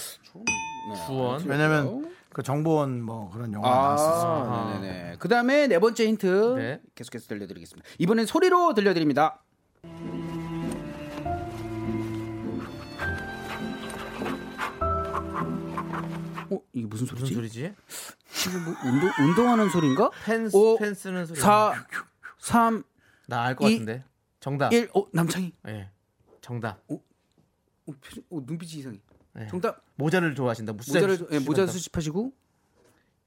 [1.06, 1.44] 주원.
[1.46, 4.46] 왜냐면 그 정보원 뭐 그런 영화 나왔었어.
[4.50, 5.16] 아, 네네네.
[5.20, 6.82] 그 다음에 네 번째 힌트 네.
[6.96, 7.88] 계속해서 들려드리겠습니다.
[8.00, 9.42] 이번엔 소리로 들려드립니다.
[16.52, 17.24] 어 이게 무슨 소리지?
[17.24, 17.60] 무슨 소리지?
[18.50, 20.10] 이거 뭐 운동 운동하는 소리인가?
[20.26, 21.40] 펜, 오, 펜 쓰는 소리.
[21.40, 21.74] 4
[22.40, 22.84] 3
[23.28, 24.04] 나 알 것 이- 같은데.
[24.40, 24.74] 정답.
[24.74, 25.54] 1 어, 남창희.
[25.68, 25.90] 예.
[26.42, 26.84] 정답.
[26.90, 27.00] 어,
[27.86, 29.00] 표정- 어, 눈빛이 이상해.
[29.40, 29.48] 예.
[29.48, 29.84] 정답.
[29.96, 30.74] 모자를 좋아하신다.
[30.74, 31.68] 모자 모자를 수- 예, 모자.
[31.68, 32.34] 수집하시고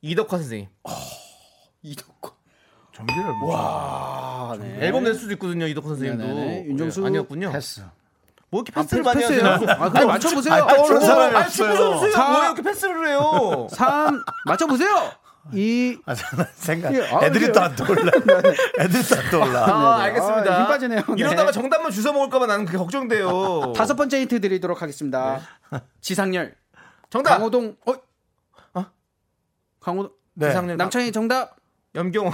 [0.03, 0.69] 이덕화 선생님.
[1.83, 2.35] 이덕화.
[2.93, 4.87] 정규를 뭐 아, 네.
[4.87, 5.67] 앨범 낼 수도 있거든요.
[5.67, 6.25] 이덕화 선생님도.
[6.27, 6.67] 네네네.
[6.67, 7.53] 윤정수 예, 아니었군요.
[7.53, 7.83] 패스.
[8.55, 9.45] 뭐 이렇게 아, 패스를 패스, 많이.
[9.45, 9.69] 하세요?
[9.81, 10.55] 아, 그럼 맞춰 보세요.
[10.55, 11.99] 아, 떠오르는 사람이 아니, 없어요.
[11.99, 13.67] 축구 이렇게 패스를 해요?
[13.73, 15.11] 3 맞춰 보세요.
[15.53, 16.15] 2 아,
[16.55, 16.95] 생각.
[16.95, 18.13] 예, 아, 애들이 또 안 떠올라.
[18.79, 19.65] 애들이 또 안 떠올라.
[19.67, 20.55] 아, 알겠습니다.
[20.57, 21.01] 아, 힘 빠지네요.
[21.01, 21.15] 네.
[21.17, 23.73] 이러다가 정답만 주워 먹을까봐 나는 그게 걱정돼요.
[23.75, 25.41] 다섯 번째 힌트 드리도록 하겠습니다.
[26.01, 26.55] 지상렬.
[27.11, 27.31] 정답.
[27.39, 27.77] 강호동.
[27.87, 27.95] 어?
[29.81, 30.13] 강호동.
[30.35, 30.51] 네.
[30.51, 31.57] 이상렬 남창희 정답.
[31.97, 32.33] 염경원.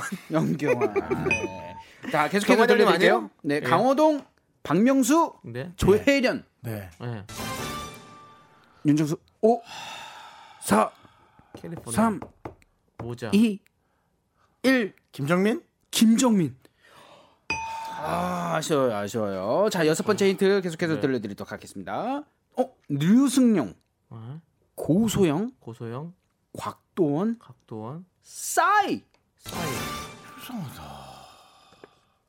[1.28, 1.76] 네.
[2.12, 3.30] 자, 계속해서 들려드릴게요.
[3.42, 3.60] 네, 예.
[3.60, 4.22] 강호동,
[4.62, 5.72] 박명수, 네.
[5.76, 6.90] 조혜련, 네.
[7.00, 7.26] 네.
[8.86, 9.16] 윤정수.
[9.40, 9.62] 5
[10.60, 10.92] 4
[11.56, 11.92] 캘리포니아.
[11.92, 12.20] 3
[12.98, 13.30] 모자.
[13.32, 13.58] 2
[14.62, 15.62] 1 김정민?
[15.90, 16.56] 김정민.
[18.02, 19.68] 아, 아쉬워요, 아쉬워요.
[19.70, 21.00] 자, 여섯 번째 힌트 계속해서 네.
[21.00, 22.24] 들려드리도록 하겠습니다.
[22.56, 23.74] 어, 류승용,
[24.10, 24.40] 어?
[24.74, 26.14] 고소영, 고소영,
[26.56, 29.04] 곽도원, 각도원, 싸이.
[29.38, 29.68] 싸이.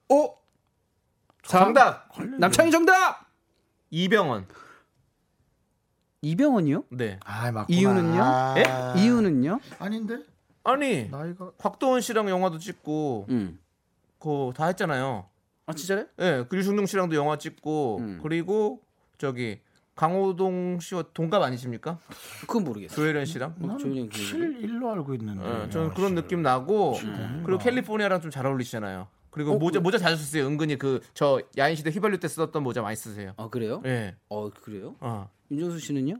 [0.09, 0.40] 오.
[1.43, 2.09] 정답.
[2.39, 3.25] 남창희 정답.
[3.89, 4.45] 이병헌.
[6.21, 6.83] 이병헌이요?
[6.91, 7.19] 네.
[7.25, 7.65] 아, 맞구나.
[7.77, 8.21] 이유는요?
[8.23, 9.01] 아, 예?
[9.01, 9.59] 이유는요?
[9.79, 10.19] 아닌데?
[10.63, 13.59] 아니 나이가 곽도원 씨랑 영화도 찍고 음.
[14.19, 15.25] 그거 다 했잖아요.
[15.65, 16.05] 아 진짜래?
[16.19, 18.19] 예, 그 류승룡 씨랑도 영화 찍고 음.
[18.21, 18.83] 그리고
[19.17, 19.59] 저기
[19.95, 21.97] 강호동 씨와 동갑 아니십니까?
[22.41, 22.93] 그건 모르겠어.
[22.95, 23.55] 조혜련 씨랑?
[23.59, 25.63] 어, 그7 1로 알고 있는데.
[25.65, 26.93] 예, 저는 그런 느낌 나고
[27.43, 29.07] 그리고 캘리포니아랑 좀 잘 어울리시잖아요.
[29.31, 30.45] 그리고 어, 모자 그- 모자 자주 쓰세요.
[30.45, 33.33] 은근히 그 저 야인 시대 휘발유 때 쓰던 모자 많이 쓰세요.
[33.37, 33.81] 아 그래요?
[33.85, 34.15] 예.
[34.29, 34.95] 어 그래요?
[34.99, 35.29] 어.
[35.49, 36.15] 윤정수 씨는요?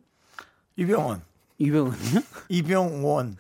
[0.78, 1.22] 이병헌.
[1.58, 2.22] 이병헌이요?
[2.50, 3.38] 이병원.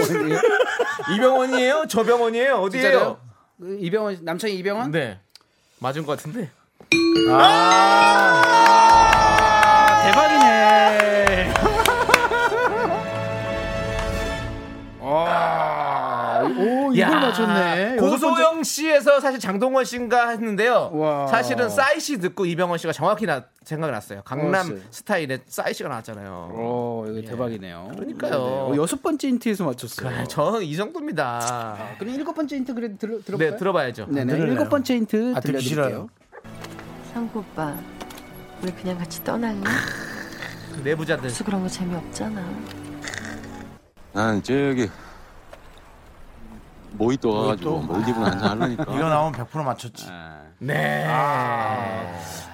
[0.00, 0.40] 어디요?
[1.16, 1.84] 이병헌이에요?
[1.88, 2.54] 저 병헌이에요?
[2.54, 3.20] 어디예요?
[3.60, 4.90] 그 이병헌 씨- 남창희 이병헌?
[4.92, 5.18] 네.
[5.80, 6.50] 맞은 것 같은데.
[10.04, 11.52] 대박이네.
[15.00, 17.96] 와, 오 이걸 맞췄네.
[18.58, 20.90] 고소영 씨에서 사실 장동건 씨인가 했는데요.
[20.92, 21.26] 와.
[21.28, 24.22] 사실은 싸이 씨 듣고 이병헌 씨가 정확히 나, 생각이 났어요.
[24.24, 26.50] 강남 어, 스타일의 싸이 씨가 나왔잖아요.
[26.52, 27.90] 어, 이거 대박이네요.
[27.94, 28.30] 그러니까요.
[28.30, 28.42] 네네.
[28.42, 30.08] 어, 여섯 번째 힌트에서 맞췄어요.
[30.08, 31.94] 그래, 저는 이 정도입니다.
[31.98, 33.50] 그럼 일곱 번째 힌트 그래도 들어 들어볼까요?
[33.50, 34.06] 네, 들어봐야죠.
[34.06, 34.32] 네네.
[34.32, 34.52] 들을래요.
[34.52, 36.08] 일곱 번째 힌트 아, 들려드릴게요.
[37.12, 37.76] 상구 오빠
[38.62, 39.60] 우리 그냥 같이 떠날래?
[40.84, 41.22] 내부자들.
[41.22, 42.44] 그래서 그런 거 재미없잖아
[44.12, 44.88] 난 저기
[46.92, 48.84] 모히또 가가지고 몰디브나 한잔 하려니까.
[48.84, 50.06] 이거 나오면 100% 맞췄지.
[50.60, 51.06] 네.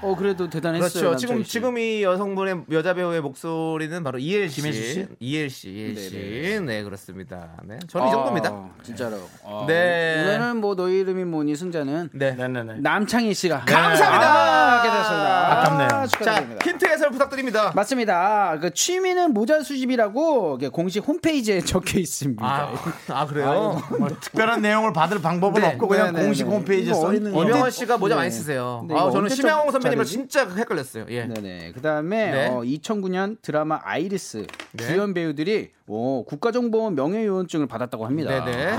[0.05, 1.03] 어 그래도 대단했어요.
[1.03, 1.17] 그렇죠.
[1.17, 1.51] 지금 씨.
[1.51, 4.61] 지금 이 여성분의 여자 배우의 목소리는 바로 이엘 씨.
[4.61, 5.07] 씨?
[5.19, 5.71] 이엘 씨.
[5.71, 6.11] 이엘 씨.
[6.13, 6.61] 네네.
[6.61, 7.49] 네, 그렇습니다.
[7.65, 7.79] 네.
[7.89, 8.51] 저는 이 정도입니다.
[8.51, 9.17] 아, 진짜로.
[9.45, 10.23] 아, 네.
[10.25, 12.35] 오늘은 뭐 너희 이름이 뭐니 승자는 네.
[12.37, 12.75] 네 네 네.
[12.81, 14.35] 남창희 씨가 감사합니다.
[14.35, 15.53] 아, 하게 됐습니다.
[15.63, 15.87] 아깝네요.
[15.87, 16.65] 아, 자, 축하드립니다.
[16.71, 17.73] 힌트 해설 부탁드립니다.
[17.75, 18.59] 맞습니다.
[18.61, 22.45] 그 취미는 모자 수집이라고 공식 홈페이지에 적혀 있습니다.
[22.45, 22.75] 아,
[23.09, 23.81] 아 그래요?
[23.99, 25.69] 뭐 특별한 내용을 받을 방법은 네.
[25.69, 26.51] 없고 그냥 네, 네, 공식 네.
[26.51, 27.43] 홈페이지에 써 있는 거.
[27.45, 28.21] 이명원 씨가 모자 네.
[28.23, 28.85] 많이 쓰세요.
[28.89, 30.13] 네, 아, 저는 심양홍 선배님 을 자르지?
[30.13, 31.07] 진짜 헷갈렸어요.
[31.09, 31.25] 예.
[31.27, 31.73] 네네.
[31.73, 32.49] 그 다음에 네.
[32.49, 34.87] 어, 2009년 드라마 아이리스 네.
[34.87, 38.45] 주연 배우들이 오, 국가정보원 명예요원증을 받았다고 합니다.
[38.45, 38.73] 네네.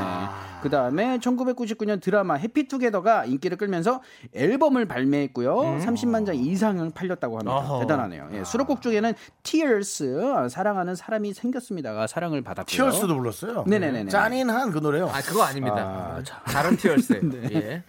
[0.65, 4.01] 그 다음에 1999년 드라마 해피투게더가 인기를 끌면서
[4.33, 5.77] 앨범을 발매했고요.
[5.79, 7.51] 30만 장 이상을 팔렸다고 합니다.
[7.59, 7.65] 음.
[7.65, 7.79] 어허.
[7.81, 8.29] 대단하네요.
[8.33, 9.13] 예, 수록곡 중에는
[9.43, 12.65] Tears 아, 사랑하는 사람이 생겼습니다가 사랑을 받았고요.
[12.65, 13.65] 티얼스도 불렀어요.
[13.67, 14.09] 네네네네.
[14.09, 15.07] 짠인한 그 노래요.
[15.13, 15.75] 아, 그거 아닙니다.
[15.77, 17.21] 아, 다른 티얼스.
[17.53, 17.83] 예.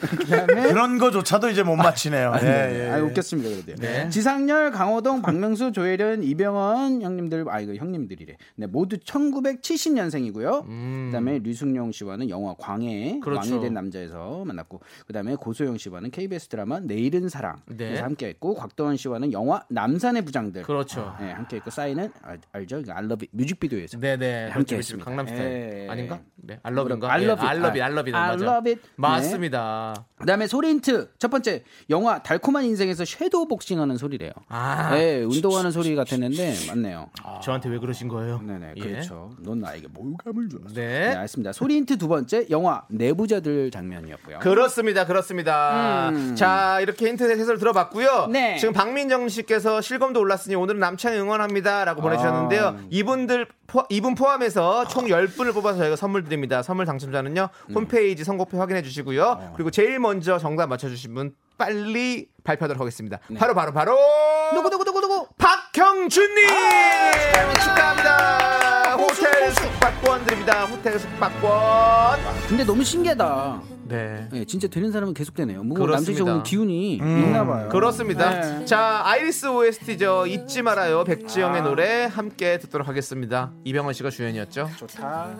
[0.00, 2.32] 그다음에 그런 거조차도 이제 못 맞히네요.
[2.36, 2.86] 예, 네.
[2.86, 3.00] 예, 아, 예.
[3.02, 3.62] 웃겼습니다.
[3.62, 3.82] 그래도.
[3.82, 4.08] 네.
[4.08, 8.38] 지상렬, 강호동, 박명수, 조혜련, 이병헌 형님들, 아 이거 형님들이래.
[8.56, 10.64] 네, 모두 1970년생이고요.
[11.10, 13.20] 그다음에 류승룡 씨와는 영화 광해, 음.
[13.20, 13.52] 그렇죠.
[13.52, 17.92] 왕이 된 남자에서 만났고, 그다음에 고소영 씨와는 KBS 드라마 내일은 사랑 네.
[17.92, 20.62] 에서 함께했고, 곽도원 씨와는 영화 남산의 부장들.
[20.62, 21.14] 그렇죠.
[21.20, 22.82] 네, 함께했고 사인은 알, 알죠?
[22.88, 23.98] 알러비 뮤직비디오에서.
[23.98, 24.48] 네네.
[24.50, 24.76] 함께 그렇죠.
[24.76, 25.04] 했습니다.
[25.04, 25.42] 강남 스타일.
[25.42, 25.86] 예.
[25.88, 26.20] 아닌가?
[26.36, 26.58] 네.
[26.62, 27.12] 알러비인가?
[27.12, 27.56] I love it.
[27.56, 28.14] 알러비, 아, 알러비.
[28.14, 28.44] I 맞아.
[28.44, 28.82] love it.
[28.82, 28.88] 네.
[28.96, 30.06] 맞습니다.
[30.16, 34.30] 그다음에 소리 힌트 첫 번째 영화 달콤한 인생에서 섀도우 복싱하는 소리래요.
[34.48, 34.90] 아.
[34.94, 37.10] 네, 운동하는 소리 같았는데 맞네요.
[37.42, 38.40] 저한테 왜 그러신 거예요?
[38.42, 38.80] 네네, 예.
[38.80, 39.30] 그렇죠.
[39.40, 40.58] 넌 나에게 모욕감을 줘.
[40.74, 40.82] 네.
[41.10, 41.52] 네, 알겠습니다.
[41.52, 44.40] 소리 힌트 두 번째 영화 내부자들 장면이었고요.
[44.40, 45.06] 그렇습니다.
[45.06, 46.10] 그렇습니다.
[46.10, 46.36] 음.
[46.36, 48.28] 자, 이렇게 힌트 해설 들어봤고요.
[48.30, 48.58] 네.
[48.58, 51.86] 지금 박민정 씨께서 실검도 올랐으니 오늘은 남창 응원합니다.
[51.86, 52.64] 라고 보내주셨는데요.
[52.66, 52.76] 아.
[52.90, 56.62] 이분들, 포, 이분 포함해서 총 10분을 뽑아서 저희가 선물 드립니다.
[56.62, 57.48] 선물 당첨자는요.
[57.70, 57.74] 음.
[57.74, 59.24] 홈페이지 선곡표 확인해 주시고요.
[59.24, 59.52] 어.
[59.56, 63.18] 그리고 제일 먼저 정답 맞춰 주신 분 빨리 발표하도록 하겠습니다.
[63.38, 63.94] 바로, 바로, 바로.
[63.94, 64.56] 네.
[64.56, 65.26] 누구 누구 누구 누구?
[65.38, 66.48] 박형준님!
[66.50, 68.81] 아, 축하합니다.
[68.94, 70.64] 호텔 숙박권 드립니다.
[70.66, 72.18] 호텔 숙박권.
[72.48, 73.62] 근데 너무 신기하다.
[73.84, 74.28] 네.
[74.32, 75.62] 네, 진짜 되는 사람은 계속 되네요.
[75.62, 76.18] 뭔가 그렇습니다.
[76.18, 77.68] 남자 오는 기운이 있나 봐요.
[77.68, 78.30] 그렇습니다.
[78.58, 78.64] 네.
[78.64, 80.26] 자, 아이리스 OST죠.
[80.26, 81.04] 잊지 말아요.
[81.04, 83.52] 백지영의 노래 함께 듣도록 하겠습니다.
[83.64, 84.70] 이병헌 씨가 주연이었죠.
[84.78, 85.36] 좋다.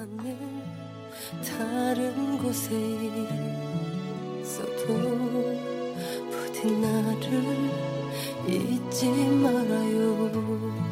[1.58, 2.74] 다른 곳에
[4.40, 4.86] 있어도
[6.30, 7.70] 부디 나를
[8.48, 10.91] 잊지 말아요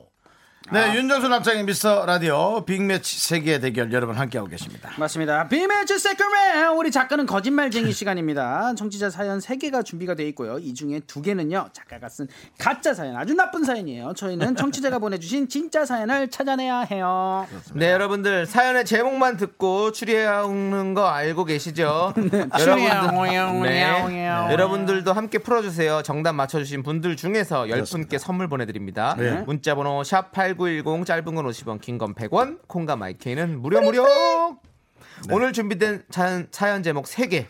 [0.69, 4.91] 네, 윤정수 남창의 미스터 라디오 빅매치 세계 대결 여러분 함께하고 계십니다.
[4.95, 5.47] 맞습니다.
[5.49, 8.75] 비매치 세크맨 우리 작가는 거짓말쟁이 시간입니다.
[8.75, 10.59] 청취자 사연 3개가 준비가 돼 있고요.
[10.59, 11.69] 이 중에 두 개는요.
[11.73, 14.13] 작가가 쓴 가짜 사연 아주 나쁜 사연이에요.
[14.13, 17.47] 저희는 청취자가 보내주신 진짜 사연을 찾아내야 해요.
[17.73, 22.13] 네, 여러분들 사연의 제목만 듣고 추리하는 거 알고 계시죠?
[22.57, 23.61] 추리하고요.
[23.63, 24.27] 네.
[24.51, 26.03] 여러분들도 함께 풀어주세요.
[26.03, 29.15] 정답 맞춰주신 분들 중에서 10분께 선물 보내드립니다.
[29.17, 29.41] 네.
[29.45, 34.05] 문자번호 샵8910 짧은 건 50원, 긴 건 100원, 콩과 마이케이는 무료 무료.
[35.29, 37.45] 오늘 준비된 사연, 사연 제목 3개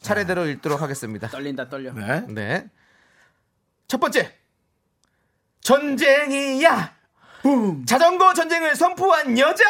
[0.00, 1.28] 차례대로 읽도록 하겠습니다.
[1.28, 1.92] 떨린다 떨려.
[1.92, 2.20] 네.
[2.28, 2.68] 네.
[3.86, 4.34] 첫 번째.
[5.60, 6.94] 전쟁이야.
[7.86, 9.64] 자전거 전쟁을 선포한 여자.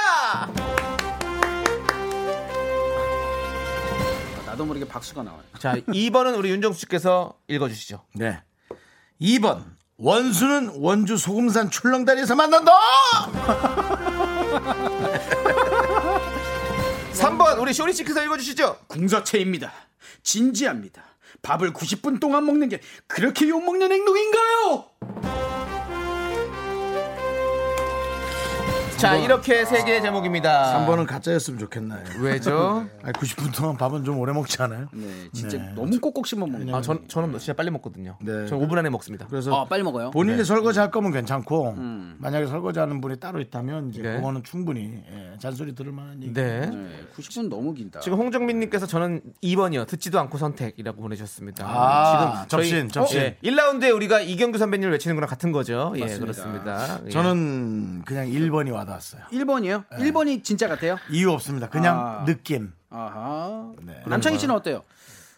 [4.46, 5.42] 나도 모르게 박수가 나와요.
[5.58, 8.04] 자, 2번은 우리 윤정수 씨께서 읽어 주시죠.
[8.14, 8.42] 네.
[9.20, 9.64] 2번
[10.02, 12.72] 원수는 원주 소금산 출렁다리에서 만난다.
[17.12, 18.78] 3번 우리 쇼리 씨께서 읽어주시죠.
[18.88, 19.72] 궁서체입니다.
[20.24, 21.04] 진지합니다.
[21.42, 24.86] 밥을 90분 동안 먹는 게 그렇게 욕먹는 행동인가요?
[29.02, 30.86] 자, 이렇게 세 개의 제목입니다.
[30.86, 32.04] 3번은 가짜였으면 좋겠나요?
[32.20, 32.86] 왜죠?
[33.02, 34.86] 아니, 90분 동안 밥은 좀 오래 먹지 않아요?
[34.92, 35.72] 네, 진짜 네.
[35.74, 36.72] 너무 꼭꼭 씹어 먹는.
[36.72, 38.16] 아, 전, 저는 진짜 빨리 먹거든요.
[38.20, 38.46] 네.
[38.46, 39.26] 저는 5분 안에 먹습니다.
[39.28, 40.12] 그래서 아, 빨리 먹어요.
[40.12, 40.44] 본인이 네.
[40.44, 41.74] 설거지 할 거면 괜찮고
[42.18, 44.16] 만약에 설거지하는 분이 따로 있다면 이제 네.
[44.16, 46.32] 그거는 충분히 예, 잔소리 들을 만한 얘기.
[46.32, 46.66] 네.
[46.66, 48.00] 네, 90분 너무 긴다.
[48.00, 49.88] 지금 홍정민 님께서 저는 2번이요.
[49.88, 51.64] 듣지도 않고 선택이라고 보내주셨습니다.
[51.66, 53.20] 아, 지금 접신, 접신.
[53.20, 55.92] 예, 1라운드에 우리가 이경규 선배님을 외치는 거랑 같은 거죠.
[55.96, 56.20] 예, 맞습니다.
[56.20, 57.00] 그렇습니다.
[57.06, 57.10] 예.
[57.10, 59.22] 저는 그냥 1번이 와 닿았어요.
[59.32, 59.88] 1번이요?
[59.90, 60.98] 1번이 진짜 같아요?
[61.10, 61.68] 이유 없습니다.
[61.68, 62.24] 그냥 아.
[62.24, 62.72] 느낌.
[62.90, 63.72] 아하.
[63.82, 64.02] 네.
[64.06, 64.82] 남창희 씨는 어때요?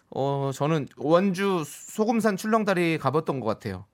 [0.09, 3.85] 어 저는 원주 소금산 출렁다리 가봤던 것 같아요.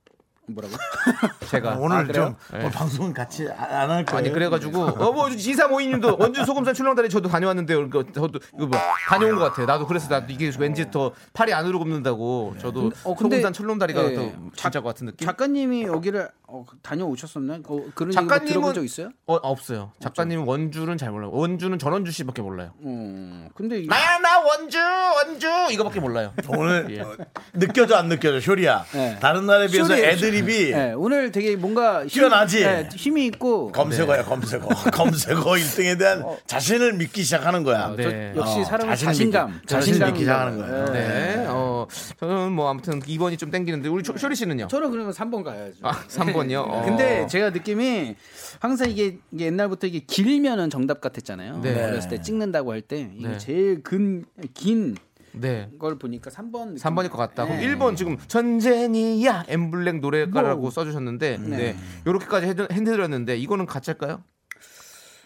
[0.48, 0.74] 뭐라고?
[1.50, 2.12] 제가 오늘 아?
[2.12, 4.18] 좀 오늘 방송은 같이 안 할 거예요.
[4.20, 7.88] 아니 그래가지고 어뭐 이사모이님도 원주 소금산 출렁다리 저도 다녀왔는데요.
[7.90, 9.66] 그러니까 저도 이거 뭐 다녀온 것 같아요.
[9.66, 14.12] 나도 그래서 나도 이게 왠지 더 팔이 안으로 굽는다고 저도 근데- 어, 근데- 소금산 출렁다리가
[14.12, 14.16] 예.
[14.16, 15.26] 더 진짜 것 같은 느낌.
[15.26, 17.62] 작가님이 여기를 어, 다녀오셨었나요?
[17.66, 19.10] 어, 그런 뭐 작가님은 들어본 적 있어요?
[19.26, 19.94] 어 없어요.
[20.02, 21.32] 작가님은 원주는 잘 몰라요.
[21.32, 22.72] 원주는 전원주 씨밖에 몰라요.
[22.84, 26.34] 음, 근데 이- 나야 나 원주 원주 이거밖에 몰라요.
[26.50, 27.02] 오늘 예.
[27.02, 27.16] 어,
[27.54, 28.84] 느껴져 안 느껴져 쇼리야.
[28.94, 29.18] 네.
[29.22, 32.64] 다른 날에 비해서 쇼리- 애 드립이 네, 오늘 되게 뭔가 힘- 뛰어나지?
[32.64, 34.68] 네, 힘이 있고 검색어야 검색어.
[34.94, 37.94] 검색어 1등에 대한 자신을 믿기 시작하는 거야.
[37.96, 38.32] 네.
[38.34, 40.86] 저- 역시 어, 사람은 자신을 자신감, 믿- 자신을 자신감이 믿기 시작하는 거야.
[40.86, 40.92] 네.
[41.36, 41.46] 네.
[41.48, 41.88] 어
[42.20, 44.68] 저는 뭐 아무튼 2번이 좀 땡기는데 우리 조- 쇼리 씨는요?
[44.68, 45.76] 저는 그러면 3번 가야죠.
[45.84, 46.64] 아 3번이요.
[46.68, 46.82] 어.
[46.86, 48.16] 근데 제가 느낌이
[48.60, 51.60] 항상 이게, 이게 옛날부터 이게 길면은 정답 같았잖아요.
[51.62, 51.84] 네.
[51.84, 53.38] 어렸을 때 찍는다고 할 때 이게 네.
[53.38, 54.26] 제일 근,
[54.56, 54.96] 긴
[55.34, 55.70] 네.
[55.80, 57.46] 걸 보니까 3번 3번일 것 같다.
[57.46, 57.68] 그럼 네.
[57.68, 60.72] 1번 지금 전쟁이야 엠블랙 노래가라고 뭐.
[60.72, 61.58] 써주셨는데 네.
[61.58, 61.76] 네.
[62.08, 64.24] 요렇게까지 해드- 해드렸는데 이거는 가짜일까요?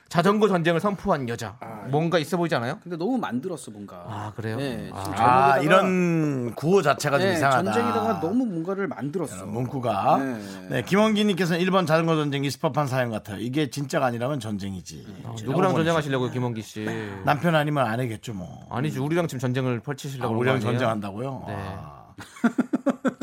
[0.09, 1.57] 자전거 전쟁을 선포한 여자
[1.89, 2.79] 뭔가 있어 보이지 않아요?
[2.83, 4.03] 근데 너무 만들었어 뭔가.
[4.07, 4.57] 아 그래요?
[4.57, 7.63] 네, 아, 아, 이런 구호 자체가 좀 네, 이상하다.
[7.63, 9.45] 전쟁에다가 너무 뭔가를 만들었어.
[9.45, 10.67] 문구가 네.
[10.69, 13.37] 네, 김원기님께서는 1번 자전거 전쟁 이스법한 사연 같아요.
[13.39, 15.05] 이게 진짜가 아니라면 전쟁이지.
[15.23, 16.85] 어, 누구랑 전쟁하시려고 김원기 씨?
[17.25, 18.67] 남편 아니면 아내겠죠 뭐.
[18.69, 20.71] 아니지 우리랑 지금 전쟁을 아, 펼치시려고 우리랑 거 아니에요?
[20.79, 21.43] 전쟁한다고요?
[21.47, 21.55] 네.
[21.57, 22.05] 아,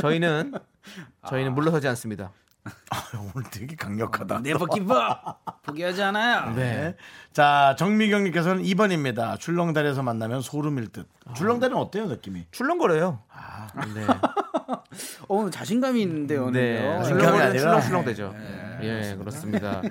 [0.01, 0.53] 저희는
[1.29, 2.33] 저희는 물러서지 않습니다.
[3.35, 4.41] 오늘 되게 강력하다.
[4.43, 4.95] 네버 기브
[5.63, 6.55] 포기하지 않아요.
[6.57, 6.97] 네.
[7.33, 9.39] 자 정미경님께서는 2번입니다.
[9.39, 11.09] 출렁다리에서 만나면 소름일 듯.
[11.35, 12.47] 출렁다리는 어때요 느낌이?
[12.51, 13.23] 출렁거려요.
[13.95, 14.07] 네.
[15.29, 16.51] 어 자신감이 있는데요.
[16.51, 17.03] 네.
[17.05, 18.35] 출렁거리는 아니라- 출렁출렁대죠.
[18.83, 19.83] 예, 그렇습니다.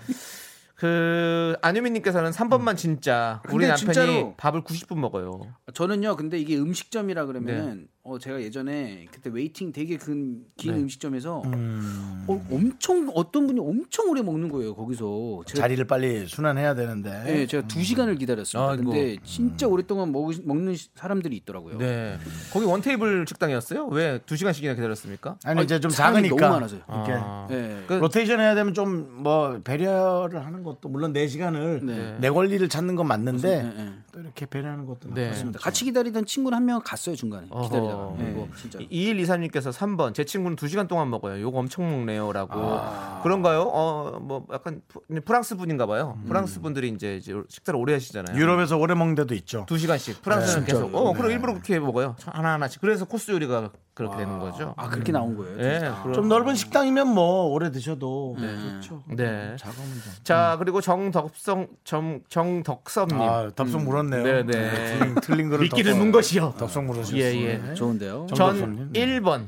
[0.75, 5.41] 그 안유민님께서는 3번만 진짜 우리 남편이 진짜로- 밥을 90분 먹어요.
[5.73, 6.15] 저는요.
[6.15, 10.79] 근데 이게 음식점이라 그러면은 어 제가 예전에 그때 waiting 되게 긴, 긴 네.
[10.81, 14.73] 음식점에서 어, 엄청 어떤 분이 엄청 오래 먹는 거예요.
[14.73, 17.11] 거기서 제가 자리를 빨리 순환해야 되는데.
[17.25, 18.71] 네, 제가 두 시간을 기다렸습니다.
[18.71, 18.85] 아이고.
[18.85, 21.77] 근데 진짜 오랫동안 먹, 먹는 시- 사람들이 있더라고요.
[21.77, 22.17] 네.
[22.51, 23.85] 거기 one table 식당이었어요?
[23.87, 25.37] 왜 2시간씩이나 기다렸습니까?
[25.43, 26.81] 아니 이제 좀 작으니까 너무 많아서요.
[26.89, 27.45] 이렇게 아.
[27.51, 27.83] 네.
[27.87, 32.17] 그- 로테이션 해야 되면 좀 뭐 배려를 하는 것도 물론 내 시간을 네.
[32.19, 33.91] 내 권리를 찾는 건 맞는데 네, 네.
[34.11, 35.25] 또 이렇게 배려하는 것도 네.
[35.27, 35.59] 나쁘습니다.
[35.59, 37.67] 같이 기다리던 친구는 한 명 갔어요 중간에 어허.
[37.67, 38.13] 기다리다가.
[38.17, 38.79] 네, 그리고 진짜.
[38.79, 41.41] 2124님께서 3번 제 친구는 2시간 동안 먹어요.
[41.41, 42.53] 요거 엄청 먹네요라고.
[42.59, 43.19] 아.
[43.23, 43.61] 그런가요?
[43.71, 46.17] 어, 뭐 약간 프- 프랑스 분인가 봐요.
[46.27, 48.37] 프랑스 분들이 이제, 이제 식사를 오래 하시잖아요.
[48.37, 49.65] 유럽에서 오래 먹는 데도 있죠.
[49.67, 50.21] 2시간씩.
[50.21, 50.71] 프랑스는 네.
[50.73, 50.93] 계속.
[50.95, 52.15] 어, 그럼 일부러 그렇게 먹어요.
[52.25, 52.81] 하나하나씩.
[52.81, 53.71] 그래서 코스 요리가
[54.07, 54.73] 그렇게 되는 거죠.
[54.77, 55.57] 아 그렇게 나온 거예요.
[55.57, 55.99] 네, 진짜.
[56.01, 58.35] 그럼- 좀 넓은 식당이면 뭐 오래 드셔도
[58.81, 59.03] 좋죠.
[59.09, 59.55] 네.
[59.57, 60.13] 작으면 좀.
[60.23, 63.21] 자, 그리고 정덕성 정 정덕섭님.
[63.21, 64.23] 아, 덥석 물었네요.
[64.23, 64.97] 네, 네.
[64.97, 66.53] 틀린, 틀린 거를 미끼를 문 것이요.
[66.57, 67.19] 덥석 물으셨어요.
[67.21, 67.57] 예, 예.
[67.57, 67.73] 네.
[67.73, 68.25] 좋은데요.
[68.29, 68.93] 전 정덕섭님.
[68.93, 69.47] 1번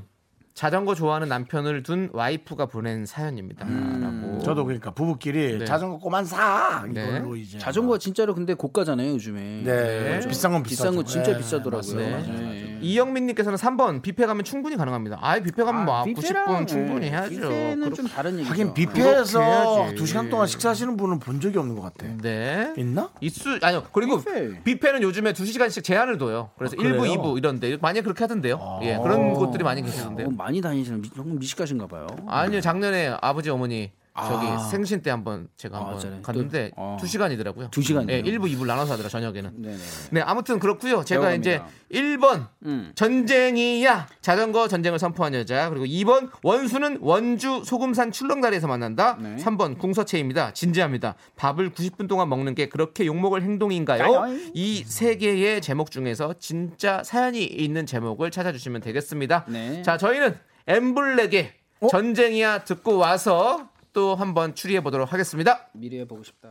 [0.53, 3.65] 자전거 좋아하는 남편을 둔 와이프가 보낸 사연입니다.
[3.65, 4.39] 라고.
[4.43, 5.65] 저도 그러니까 부부끼리 네.
[5.65, 7.03] 자전거 꼬만 사 네.
[7.03, 9.63] 이걸로 이제 자전거 진짜로 근데 고가잖아요 요즘에.
[9.63, 11.23] 네, 좀 비싼 건 비싼 건 비싸죠.
[11.23, 11.95] 진짜 네, 비싸더라고요.
[11.95, 12.21] 맞아요.
[12.39, 12.77] 네.
[12.81, 15.17] 이영민님께서는 3번 뷔페 가면 충분히 가능합니다.
[15.21, 17.29] 아, 뷔페 가면 뭐 90분 충분히 해야죠.
[17.29, 18.49] 뷔페는 그렇- 좀 다른 얘기죠.
[18.51, 19.95] 하긴 뷔페에서 해야지.
[19.95, 22.05] 두 시간 동안 식사하시는 분은 본 적이 없는 것 같아.
[22.21, 22.73] 네.
[22.77, 23.09] 있나?
[23.21, 23.83] 있수 아니요.
[23.91, 24.63] 그리고 뷔페.
[24.65, 26.51] 뷔페는 요즘에 2 시간씩 제한을 둬요.
[26.57, 27.13] 그래서 아, 1부, 그래요?
[27.15, 28.57] 2부 이런데 많이 그렇게 하던데요.
[28.61, 28.79] 아.
[28.83, 28.99] 예.
[29.01, 30.29] 그런 곳들이 많이 계시던데요.
[30.43, 32.07] 어, 많이 다니시는 미, 조금 미식가신가 봐요.
[32.27, 32.59] 아니요.
[32.59, 34.59] 작년에 아버지 어머니 저기 아.
[34.59, 36.19] 생신 때 한번 제가 아, 한번 잘해.
[36.21, 36.97] 갔는데 또, 어.
[36.99, 37.69] 두 시간이더라고요.
[37.71, 38.15] 두 시간이요?
[38.15, 39.51] 예, 1부, 2부 나눠서 하더라 저녁에는.
[39.61, 39.77] 네네.
[40.11, 41.03] 네, 아무튼 그렇고요.
[41.03, 41.49] 제가 배워갑니다.
[41.89, 42.91] 이제 1번 음.
[42.95, 49.35] 전쟁이야 자전거 전쟁을 선포한 여자 그리고 2번 원수는 원주 소금산 출렁다리에서 만난다 네.
[49.37, 54.25] 3번 궁서체입니다 진지합니다 밥을 90분 동안 먹는 게 그렇게 욕먹을 행동인가요?
[54.55, 59.81] 이 세 개의 제목 중에서 진짜 사연이 있는 제목을 찾아주시면 되겠습니다 네.
[59.83, 60.35] 자 저희는
[60.67, 61.53] 엠블랙의
[61.89, 66.49] 전쟁이야 듣고 와서 또 한번 추리해 보도록 하겠습니다 미래에 보고 싶다.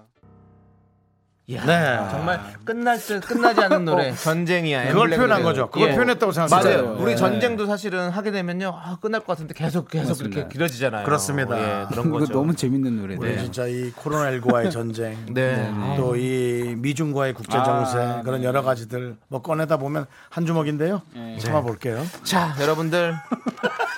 [1.49, 2.09] 이야, 네.
[2.13, 5.43] 정말 끝날 듯 끝나지 않는 노래 전쟁이야 그걸 표현한.
[5.43, 5.69] 거죠.
[5.71, 5.95] 그걸 예.
[5.97, 6.71] 표현했다고 생각합니다.
[6.71, 6.87] 맞아요.
[6.87, 7.03] 진짜요.
[7.03, 7.17] 우리 예.
[7.17, 10.37] 전쟁도 사실은 하게 되면요 아, 끝날 것 같은데 계속 계속 맞습니다.
[10.37, 11.05] 그렇게 길어지잖아요.
[11.05, 11.59] 그렇습니다.
[11.83, 12.33] 예, 그런 거죠.
[12.33, 13.19] 너무 재밌는 노래네.
[13.21, 15.69] 우리 진짜 이 코로나19와의 전쟁, 네.
[15.97, 21.03] 또 이 미중과의 국제 정세 아, 그런 여러 가지들 뭐 꺼내다 보면 한 주먹인데요.
[21.13, 21.39] 네.
[21.39, 22.05] 참아 볼게요.
[22.23, 23.17] 자 여러분들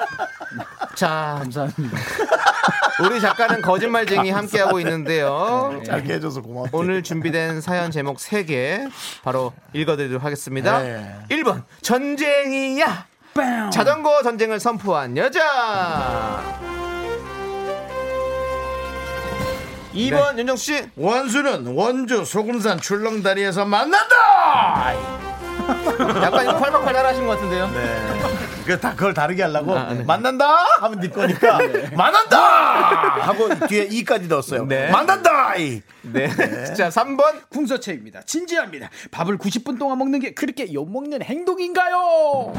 [0.97, 1.99] 자 감사합니다.
[3.03, 5.81] 우리 작가는 거짓말쟁이 함께하고 있는데요.
[5.85, 6.71] 짧게 해줘서 고맙다.
[6.73, 8.91] 오늘 준비된 사연 제목 3개
[9.23, 10.79] 바로 읽어드리도록 하겠습니다.
[10.79, 11.19] 네.
[11.31, 13.07] 1번 전쟁이야
[13.73, 15.41] 자전거 전쟁을 선포한 여자
[19.93, 20.91] 2번 윤정수 씨.
[20.97, 24.95] 원수는 원주 소금산 출렁다리에서 만난다.
[26.23, 27.69] 약간 이거 팔팔팔 하신 것 같은데요.
[27.69, 28.44] 네.
[28.65, 30.03] 그다 그걸 다르게 하려고 아, 네.
[30.05, 30.47] 만난다
[30.81, 31.59] 하면 네 거니까
[31.97, 32.39] 만난다
[33.21, 34.67] 하고 뒤에 이까지 넣었어요.
[34.67, 34.91] 네.
[34.91, 35.57] 만난다.
[35.57, 35.83] 이.
[36.03, 36.29] 네.
[36.75, 37.51] 자, 3번.
[37.51, 38.23] 풍서체입니다.
[38.23, 38.91] 진지합니다.
[39.11, 42.53] 밥을 90분 동안 먹는 게 그렇게 욕 먹는 행동인가요?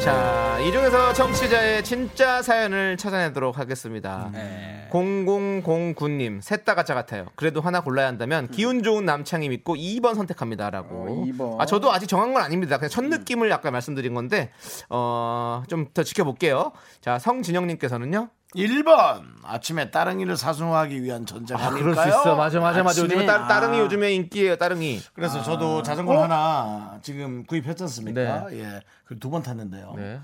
[0.00, 4.30] 자, 이 중에서 청취자의 진짜 사연을 찾아내도록 하겠습니다.
[4.32, 4.88] 네.
[4.90, 7.26] 0009님, 셋 다 가짜 같아요.
[7.34, 10.94] 그래도 하나 골라야 한다면 기운 좋은 남창이 믿고 2번 선택합니다라고.
[10.94, 11.60] 어, 2번.
[11.60, 12.78] 아, 저도 아직 정한 건 아닙니다.
[12.78, 14.50] 그냥 첫 느낌을 아까 말씀드린 건데,
[14.88, 16.72] 어, 좀 더 지켜볼게요.
[17.00, 18.28] 자, 성진영님께서는요.
[18.54, 21.80] 1번 아침에 따릉이를 사수하기 위한 전쟁 아, 아닐까요?
[21.92, 22.34] 그럴 수 있어.
[22.34, 23.02] 맞아, 맞아, 맞아.
[23.02, 23.46] 요즘에 따, 아.
[23.48, 25.00] 따릉이 요즘에 인기예요, 따릉이.
[25.12, 28.50] 그래서 저도 자전거 하나 지금 구입했지 않습니까?
[28.52, 28.80] 예.
[29.04, 29.92] 그두번 탔는데요.
[29.96, 30.20] 네.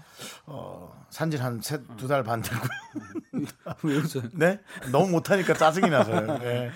[0.47, 2.57] 어, 산지 한두 달 반 되고.
[3.83, 4.23] 왜 웃어요?
[4.33, 4.59] 네?
[4.91, 6.39] 너무 못하니까 짜증이 나서요.
[6.45, 6.71] 예.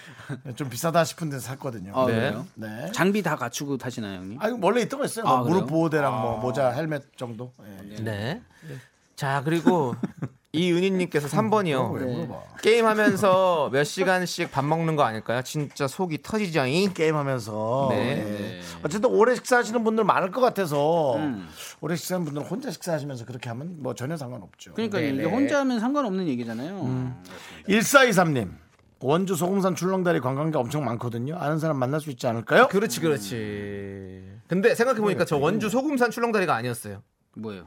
[0.55, 1.92] 좀 비싸다 싶은 데서 샀거든요.
[1.94, 2.36] 아, 네.
[2.55, 2.90] 네.
[2.92, 4.38] 장비 다 갖추고 타시나요, 형님?
[4.42, 5.26] 아, 원래 있던 거 있어요.
[5.26, 5.66] 아, 뭐 무릎?
[5.68, 7.53] 보호대랑 뭐 모자, 헬멧 정도.
[7.66, 7.96] 예, 예.
[8.03, 8.42] 네.
[9.16, 9.94] 자, 그리고
[10.53, 11.92] 이은희님께서 3번이요.
[11.92, 12.42] 왜 물어봐?
[12.62, 15.42] 게임하면서 몇 시간씩 밥 먹는 거 아닐까요?
[15.42, 16.94] 진짜 속이 터지자잉.
[16.94, 17.88] 게임하면서.
[17.90, 18.57] 네.
[18.57, 18.61] 예.
[18.82, 21.46] 어쨌든 오래 식사하시는 분들 많을 것 같아서 음.
[21.82, 24.72] 오래 식사하는 분들은 혼자 식사하시면서 그렇게 하면 뭐 전혀 상관없죠.
[24.72, 25.14] 그러니까 네네.
[25.16, 27.14] 이게 혼자 하면 상관없는 얘기잖아요.
[27.68, 28.51] 1423님.
[29.01, 31.36] 원주 소금산 출렁다리 관광객 엄청 많거든요.
[31.36, 32.66] 아는 사람 만날 수 있지 않을까요?
[32.68, 34.24] 그렇지, 그렇지.
[34.49, 37.03] 근데 생각해보니까 저 원주 소금산 출렁다리가 아니었어요.
[37.36, 37.66] 뭐예요?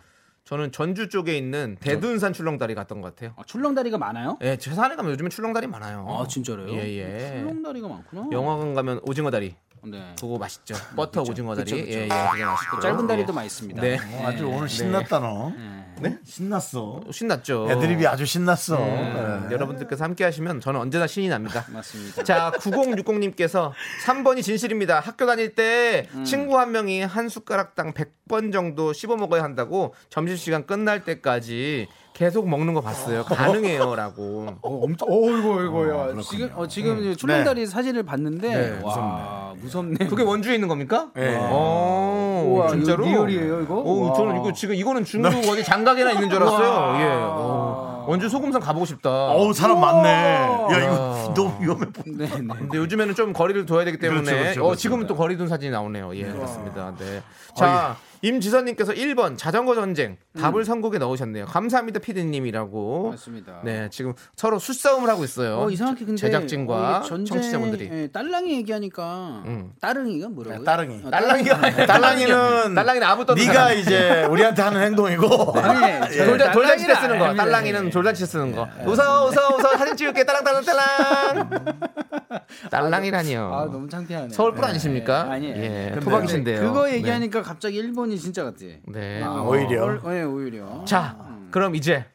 [0.51, 3.33] 저는 전주 쪽에 있는 대둔산 출렁다리 갔던 것 같아요.
[3.37, 4.37] 아, 출렁다리가 많아요?
[4.41, 6.05] 예, 저 산에 가면 요즘에 출렁다리 많아요.
[6.09, 6.73] 아, 진짜로요?
[6.73, 7.39] 예, 예.
[7.39, 8.27] 출렁다리가 많구나.
[8.33, 9.55] 영화관 가면 오징어 다리.
[9.85, 10.13] 네.
[10.19, 10.75] 그거 맛있죠.
[10.97, 11.71] 버터 오징어 다리.
[11.71, 11.97] 그쵸, 그쵸.
[11.97, 12.07] 예, 예.
[12.09, 12.79] 그거 맛있고.
[12.81, 13.35] 짧은 다리도 예.
[13.35, 13.81] 맛있습니다.
[13.81, 13.97] 네.
[13.97, 15.53] 어, 아주 오늘 신났다 너.
[15.55, 15.80] 네?
[16.23, 17.01] 신났어.
[17.11, 17.67] 신났죠.
[17.71, 18.77] 애드립이 아주 신났어.
[18.77, 19.53] 음, 네.
[19.53, 21.65] 여러분들께서 함께 하시면 저는 언제나 신이 납니다.
[21.71, 22.23] 맞습니다.
[22.23, 23.71] 자, 9060님께서
[24.05, 24.99] 3번이 진실입니다.
[24.99, 26.23] 학교 다닐 때 음.
[26.23, 31.87] 친구 한 명이 한 숟가락당 100번 정도 씹어 먹어야 한다고 점심시간 끝날 때까지
[32.22, 33.24] 계속 먹는 거 봤어요.
[33.24, 34.45] 가능해요라고.
[34.61, 36.22] 어, 엄청, 어이구, 어이구야.
[36.22, 40.05] 지금, 어, 지금 이제 출렁다리 사진을 봤는데, 네, 와, 무섭네.
[40.05, 41.07] 그게 원주에 있는 겁니까?
[41.15, 41.36] 네.
[41.36, 43.05] 오, 우와, 진짜로?
[43.05, 43.74] real이에요, 이거?
[43.74, 44.13] 오, 와.
[44.13, 47.01] 저는 이거 지금 이거는 중국 어디 장가계나 있는 줄 알았어요.
[47.01, 47.15] 예.
[47.24, 49.09] 오, 원주 소금산 가보고 싶다.
[49.32, 50.09] 어우 사람 많네.
[50.09, 50.78] 야 아.
[50.78, 52.03] 이거 너무 위험해 보여.
[52.05, 52.47] 네, 네.
[52.55, 54.80] 근데 요즘에는 좀 거리를 둬야 되기 때문에 그렇죠, 그렇죠, 어, 그렇죠.
[54.80, 56.15] 지금은 또 거리 둔 사진이 나오네요.
[56.15, 56.93] 예, 그렇습니다.
[56.99, 57.22] 네.
[57.55, 61.45] 자, 임지선님께서 1번 자전거 전쟁 답을 선곡에 넣으셨네요.
[61.45, 63.09] 감사합니다, 피디님이라고.
[63.11, 63.61] 맞습니다.
[63.63, 65.57] 네, 지금 서로 수싸움을 하고 있어요.
[65.59, 67.89] 어, 이상하게 근데 제작진과 이게 전쟁, 청취자분들이.
[67.91, 69.72] 예, 딸랑이 얘기하니까 음.
[69.82, 70.63] 따릉이가 뭐라고요?
[70.63, 71.01] 따릉이.
[71.03, 73.78] 어, 딸랑이가 아니라 딸랑이는 딸랑이는 아부 떠는 네가 사람.
[73.80, 77.26] 이제 우리한테 하는 행동이고 아니, 저 돌잔, 돌잔치 때 쓰는 거.
[77.26, 77.43] 아닙니다.
[77.43, 78.67] 딸랑이는 돌잔치 때 쓰는 거.
[78.86, 79.78] 웃어, 웃어, 웃어.
[79.78, 80.24] 사진 찍을게.
[80.26, 81.49] 딸랑, 딸랑, 딸랑.
[82.69, 83.53] 딸랑이라니요.
[83.53, 84.30] 아, 너무 창피하네.
[84.30, 85.24] 서울 분 아니십니까?
[85.24, 85.55] 네, 아니에요.
[85.57, 86.61] 예, 토박이신데요.
[86.61, 86.95] 그거 네.
[86.95, 88.57] 얘기하니까 갑자기 일본 이 진짜 같아.
[88.88, 89.24] 네.
[89.24, 89.86] 아, 오히려.
[90.03, 90.84] 어, 네, 오히려.
[90.86, 91.18] 자,
[91.49, 92.05] 그럼 이제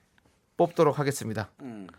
[0.57, 1.51] 뽑도록 하겠습니다.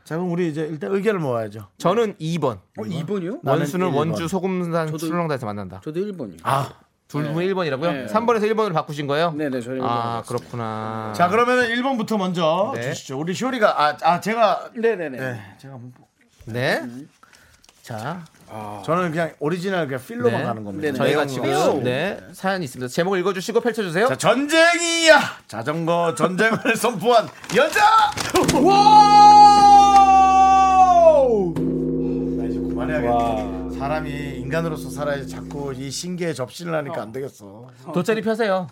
[0.04, 1.68] 자 그럼 우리 이제 일단 의견을 모아야죠.
[1.78, 2.58] 저는 2번.
[2.78, 3.40] 어, 2번이요?
[3.44, 4.28] 원수는 원주 1번.
[4.28, 5.82] 소금산 저도- 출렁다에서 만난다.
[5.84, 6.40] 저도 1번이요.
[6.44, 6.72] 아,
[7.08, 7.94] 둘분 1번이라고요?
[7.94, 8.06] 네.
[8.08, 9.32] 3번에서 1번으로 바꾸신 거예요?
[9.32, 10.28] 네, 네, 저는 아, 1번.
[10.28, 11.14] 그렇구나.
[11.16, 12.82] 자 그러면은 1번부터 먼저 네.
[12.82, 13.20] 주시죠.
[13.20, 15.18] 우리 쇼리가 아, 아 제가 네, 네, 네.
[15.20, 16.08] 네 제가 한번 보-
[16.46, 16.82] 네.
[17.84, 18.26] 자,
[18.86, 20.44] 저는 그냥 오리지널 그냥 feel로만 네.
[20.46, 20.86] 가는 겁니다.
[20.88, 20.98] 네네.
[20.98, 21.84] 저희가 내용 지금 없이.
[21.84, 22.88] 네, 사연이 있습니다.
[22.90, 24.08] 제목을 읽어 주시고 펼쳐 주세요.
[24.08, 27.82] 자 전쟁이야 자전거 전쟁을 선포한 여자.
[32.38, 33.78] 나 이제 그만해야겠다.
[33.78, 37.68] 사람이 인간으로서 살아야지 자꾸 이 신기에 접신을 하니까 안 되겠어.
[37.94, 38.68] 돗자리 펴세요.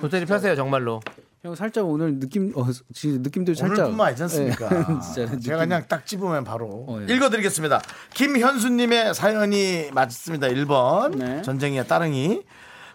[0.00, 1.00] 돗자리 펴세요, 정말로.
[1.42, 4.68] 형 살짝 오늘 느낌 어 지금 느낌도 살짝 오늘뿐만 아니지 않습니까?
[4.68, 5.40] 네, 진짜 느낌.
[5.40, 7.14] 제가 그냥 딱 집으면 바로 어, 예.
[7.14, 7.80] 읽어드리겠습니다.
[8.14, 10.48] 김현수님의 사연이 맞습니다.
[10.48, 11.42] 1번 네.
[11.42, 12.42] 전쟁이야 따릉이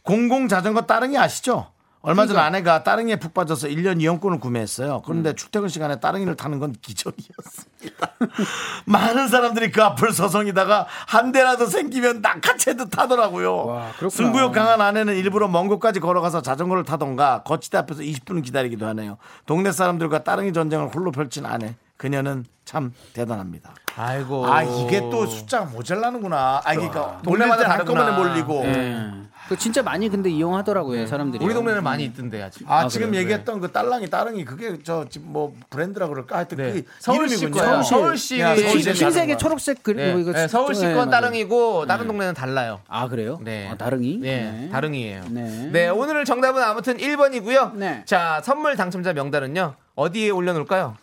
[0.04, 1.73] 공공 자전거 따릉이 아시죠?
[2.06, 5.02] 얼마 전 아내가 따릉이에 푹 빠져서 1년 이용권을 구매했어요.
[5.06, 5.36] 그런데 음.
[5.38, 8.10] 출퇴근 시간에 따릉이를 타는 건 기절이었습니다.
[8.86, 13.56] 많은 사람들이 그 앞을 서성이다가 한 대라도 생기면 낙하채듯 타더라고요.
[13.66, 14.10] 와, 그렇구나.
[14.10, 19.18] 승부욕 강한 아내는 일부러 먼 곳까지 걸어가서 자전거를 타던가 거치대 앞에서 20분을 기다리기도 하네요.
[19.46, 21.76] 동네 사람들과 따릉이 전쟁을 홀로 펼친 아내.
[21.96, 23.74] 그녀는 참 대단합니다.
[23.96, 24.46] 아이고.
[24.48, 26.62] 아 이게 또 숫자가 모자라는구나.
[26.64, 28.18] 아 그러니까 동네마다 몰릴 때 한꺼번에.
[28.18, 28.66] 몰리고.
[28.66, 29.24] 예.
[29.50, 31.44] 그 진짜 많이 근데 이용하더라고요 사람들이.
[31.44, 32.64] 우리 동네는 많이 있던데 아직.
[32.66, 33.22] 아, 아, 지금 그래요?
[33.24, 36.72] 얘기했던 그 딸랑이 따릉이 그게 저 뭐 브랜드라 그럴까 하여튼 네.
[36.72, 37.50] 그 서울시.
[37.52, 37.84] 거예요.
[37.84, 37.90] 서울시.
[37.90, 39.06] 서울시 야, 그 서울시 흰- 자전거.
[39.06, 41.10] 흰색에 초록색 그 네, 이거 네, 서울시 네, 건.
[41.10, 42.80] 따릉이고 다른 동네는 달라요.
[42.88, 43.38] 아 그래요?
[43.44, 43.68] 네.
[43.70, 44.20] 아, 다릉이?
[44.22, 45.24] 네, 다릉이에요.
[45.30, 45.70] 네.
[45.74, 45.90] 네.
[45.90, 47.74] 오늘 정답은 아무튼 1번이고요.
[47.76, 48.04] 네.
[48.06, 49.74] 자, 선물 당첨자 명단은요.
[49.96, 50.96] 어디에 올려놓을까요?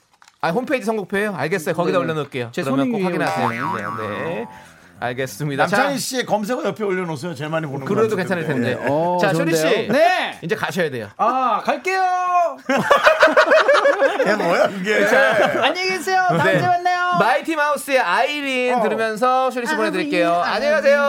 [0.43, 1.35] 아 홈페이지 선곡표예요?
[1.37, 1.75] 알겠어요.
[1.75, 2.05] 거기다 네네.
[2.13, 2.49] 올려놓을게요.
[2.53, 3.47] 제 그러면 꼭 확인하세요.
[3.47, 3.97] 올라가요.
[3.99, 4.47] 네, 네.
[5.03, 5.67] 알겠습니다.
[5.67, 7.35] 자, 남창희 씨의 검색어 옆에 올려놓으세요.
[7.35, 8.47] 제일 많이 보는 그래도 것 괜찮을.
[8.47, 8.77] 텐데.
[8.87, 9.63] 어, 자, 쇼리 씨.
[9.63, 9.93] 좋은데요?
[9.93, 10.39] 네.
[10.43, 11.09] 이제 가셔야 돼요.
[11.17, 12.01] 아 갈게요.
[14.27, 15.07] 야, 뭐야 그게?
[15.63, 16.23] 안녕히 계세요.
[16.29, 16.59] 다음 네.
[16.59, 17.19] 주에 만나요.
[17.19, 20.35] 마이티 마우스의 아이린 들으면서 쇼리 씨 보내드릴게요.
[20.43, 21.09] 안녕히 가세요.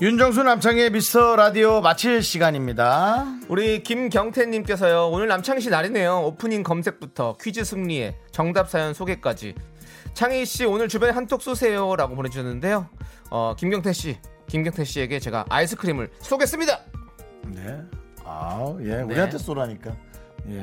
[0.00, 3.24] 윤정수 남창의 미스터 라디오 마칠 시간입니다.
[3.48, 9.56] 우리 김경태님께서요 오늘 남창희 씨 날이네요 오프닝 검색부터 퀴즈 승리에 정답 사연 소개까지
[10.14, 12.88] 창희 씨 오늘 주변에 한턱 쏘세요라고 보내주셨는데요
[13.30, 16.78] 어 김경태 씨 김경태 씨에게 제가 아이스크림을 쏘겠습니다
[17.46, 17.80] 네.
[18.24, 19.00] 아, 예.
[19.00, 19.90] 우리한테 쏘라니까.
[20.50, 20.60] 예.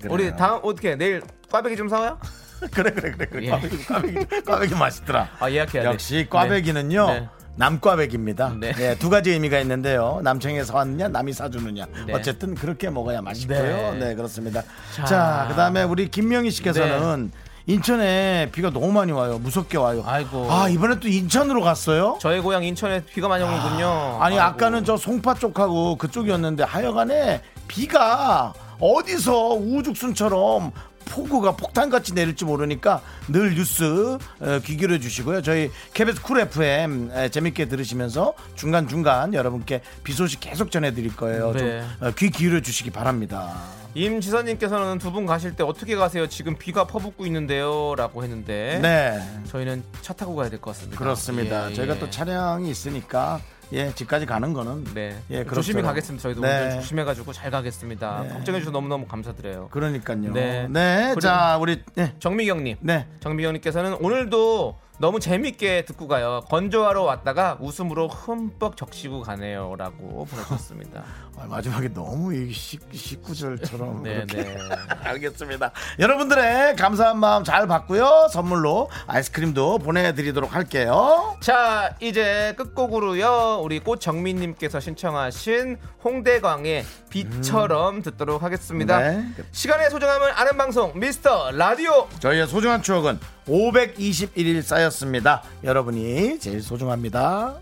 [0.00, 0.12] 그래요.
[0.12, 1.20] 우리 다음 어떻게 내일
[1.50, 2.18] 꽈배기 좀 사와요?
[2.72, 3.46] 그래 그래 그래 그래.
[3.46, 3.50] 예.
[3.50, 5.28] 꽈배기 꽈배기 꽈배기 맛있더라.
[5.40, 7.06] 아 예약해야 돼 역시 꽈배기는요.
[7.08, 7.20] 네.
[7.20, 7.28] 네.
[7.58, 8.54] 남꽈배기입니다.
[8.58, 8.72] 네.
[8.78, 10.20] 예, 두 가지 의미가 있는데요.
[10.22, 11.86] 남청에 사왔느냐, 남이 사주느냐.
[12.06, 12.14] 네.
[12.14, 13.94] 어쨌든 그렇게 먹어야 맛있고요.
[13.94, 13.98] 네.
[13.98, 14.62] 네, 그렇습니다.
[14.94, 15.04] 자.
[15.04, 17.32] 자, 그다음에 우리 김명희 씨께서는
[17.66, 19.38] 인천에 비가 너무 많이 와요.
[19.38, 20.02] 무섭게 와요.
[20.06, 20.50] 아이고.
[20.50, 22.16] 아, 이번에 또 인천으로 갔어요?
[22.20, 24.54] 저희 고향 인천에 비가 많이 오는군요 아니 아이고.
[24.54, 30.72] 아까는 저 송파 쪽하고 그쪽이었는데 하여간에 비가 어디서 우죽순처럼
[31.08, 35.42] 폭우가 폭탄같이 내릴지 모르니까 늘 뉴스 어, 귀 기울여 주시고요.
[35.42, 41.52] 저희 KBS 쿨 FM 에, 재밌게 들으시면서 중간중간 여러분께 비 소식 계속 전해드릴 거예요.
[41.52, 41.58] 네.
[41.58, 43.54] 좀 어, 귀 기울여 주시기 바랍니다.
[43.94, 46.28] 임지선님께서는 두 분 가실 때 어떻게 가세요?
[46.28, 49.18] 지금 비가 퍼붓고 있는데요 라고 했는데 네.
[49.50, 50.98] 저희는 차 타고 가야 될 것 같습니다.
[50.98, 51.70] 그렇습니다.
[51.70, 51.98] 예, 저희가 예.
[51.98, 53.40] 또 차량이 있으니까
[53.72, 55.16] 예, 집까지 가는 거는 네.
[55.30, 55.82] 예, 조심히 그렇더라고요.
[55.88, 56.22] 가겠습니다.
[56.22, 56.60] 저희도 네.
[56.60, 58.22] 오늘 조심해가지고 잘 가겠습니다.
[58.22, 58.28] 네.
[58.30, 59.68] 걱정해 주셔서 너무너무 감사드려요.
[59.70, 60.32] 그러니까요.
[60.32, 60.66] 네.
[60.70, 61.14] 네.
[61.20, 62.14] 자, 우리 네.
[62.18, 63.06] 정미경님, 네.
[63.20, 66.40] 정미경님께서는 오늘도 너무 재밌게 듣고 가요.
[66.48, 71.04] 건조하러 왔다가 웃음으로 흠뻑 적시고 가네요라고 보내주셨습니다.
[71.40, 74.42] 아, 마지막에 너무 이 식, 식구절처럼 네, 그렇게.
[74.42, 74.58] 네.
[75.04, 75.70] 알겠습니다.
[75.98, 78.28] 여러분들의 감사한 마음 잘 받고요.
[78.32, 81.36] 선물로 아이스크림도 보내드리도록 할게요.
[81.40, 83.60] 자, 이제 끝곡으로요.
[83.62, 88.98] 우리 꽃정민님께서 신청하신 홍대광의 비처럼 듣도록 하겠습니다.
[88.98, 89.24] 네.
[89.52, 92.08] 시간의 소중함을 아는 방송 미스터 라디오.
[92.18, 95.42] 저희의 소중한 추억은 521일 쌓였습니다.
[95.62, 97.56] 여러분이 제일 소중합니다.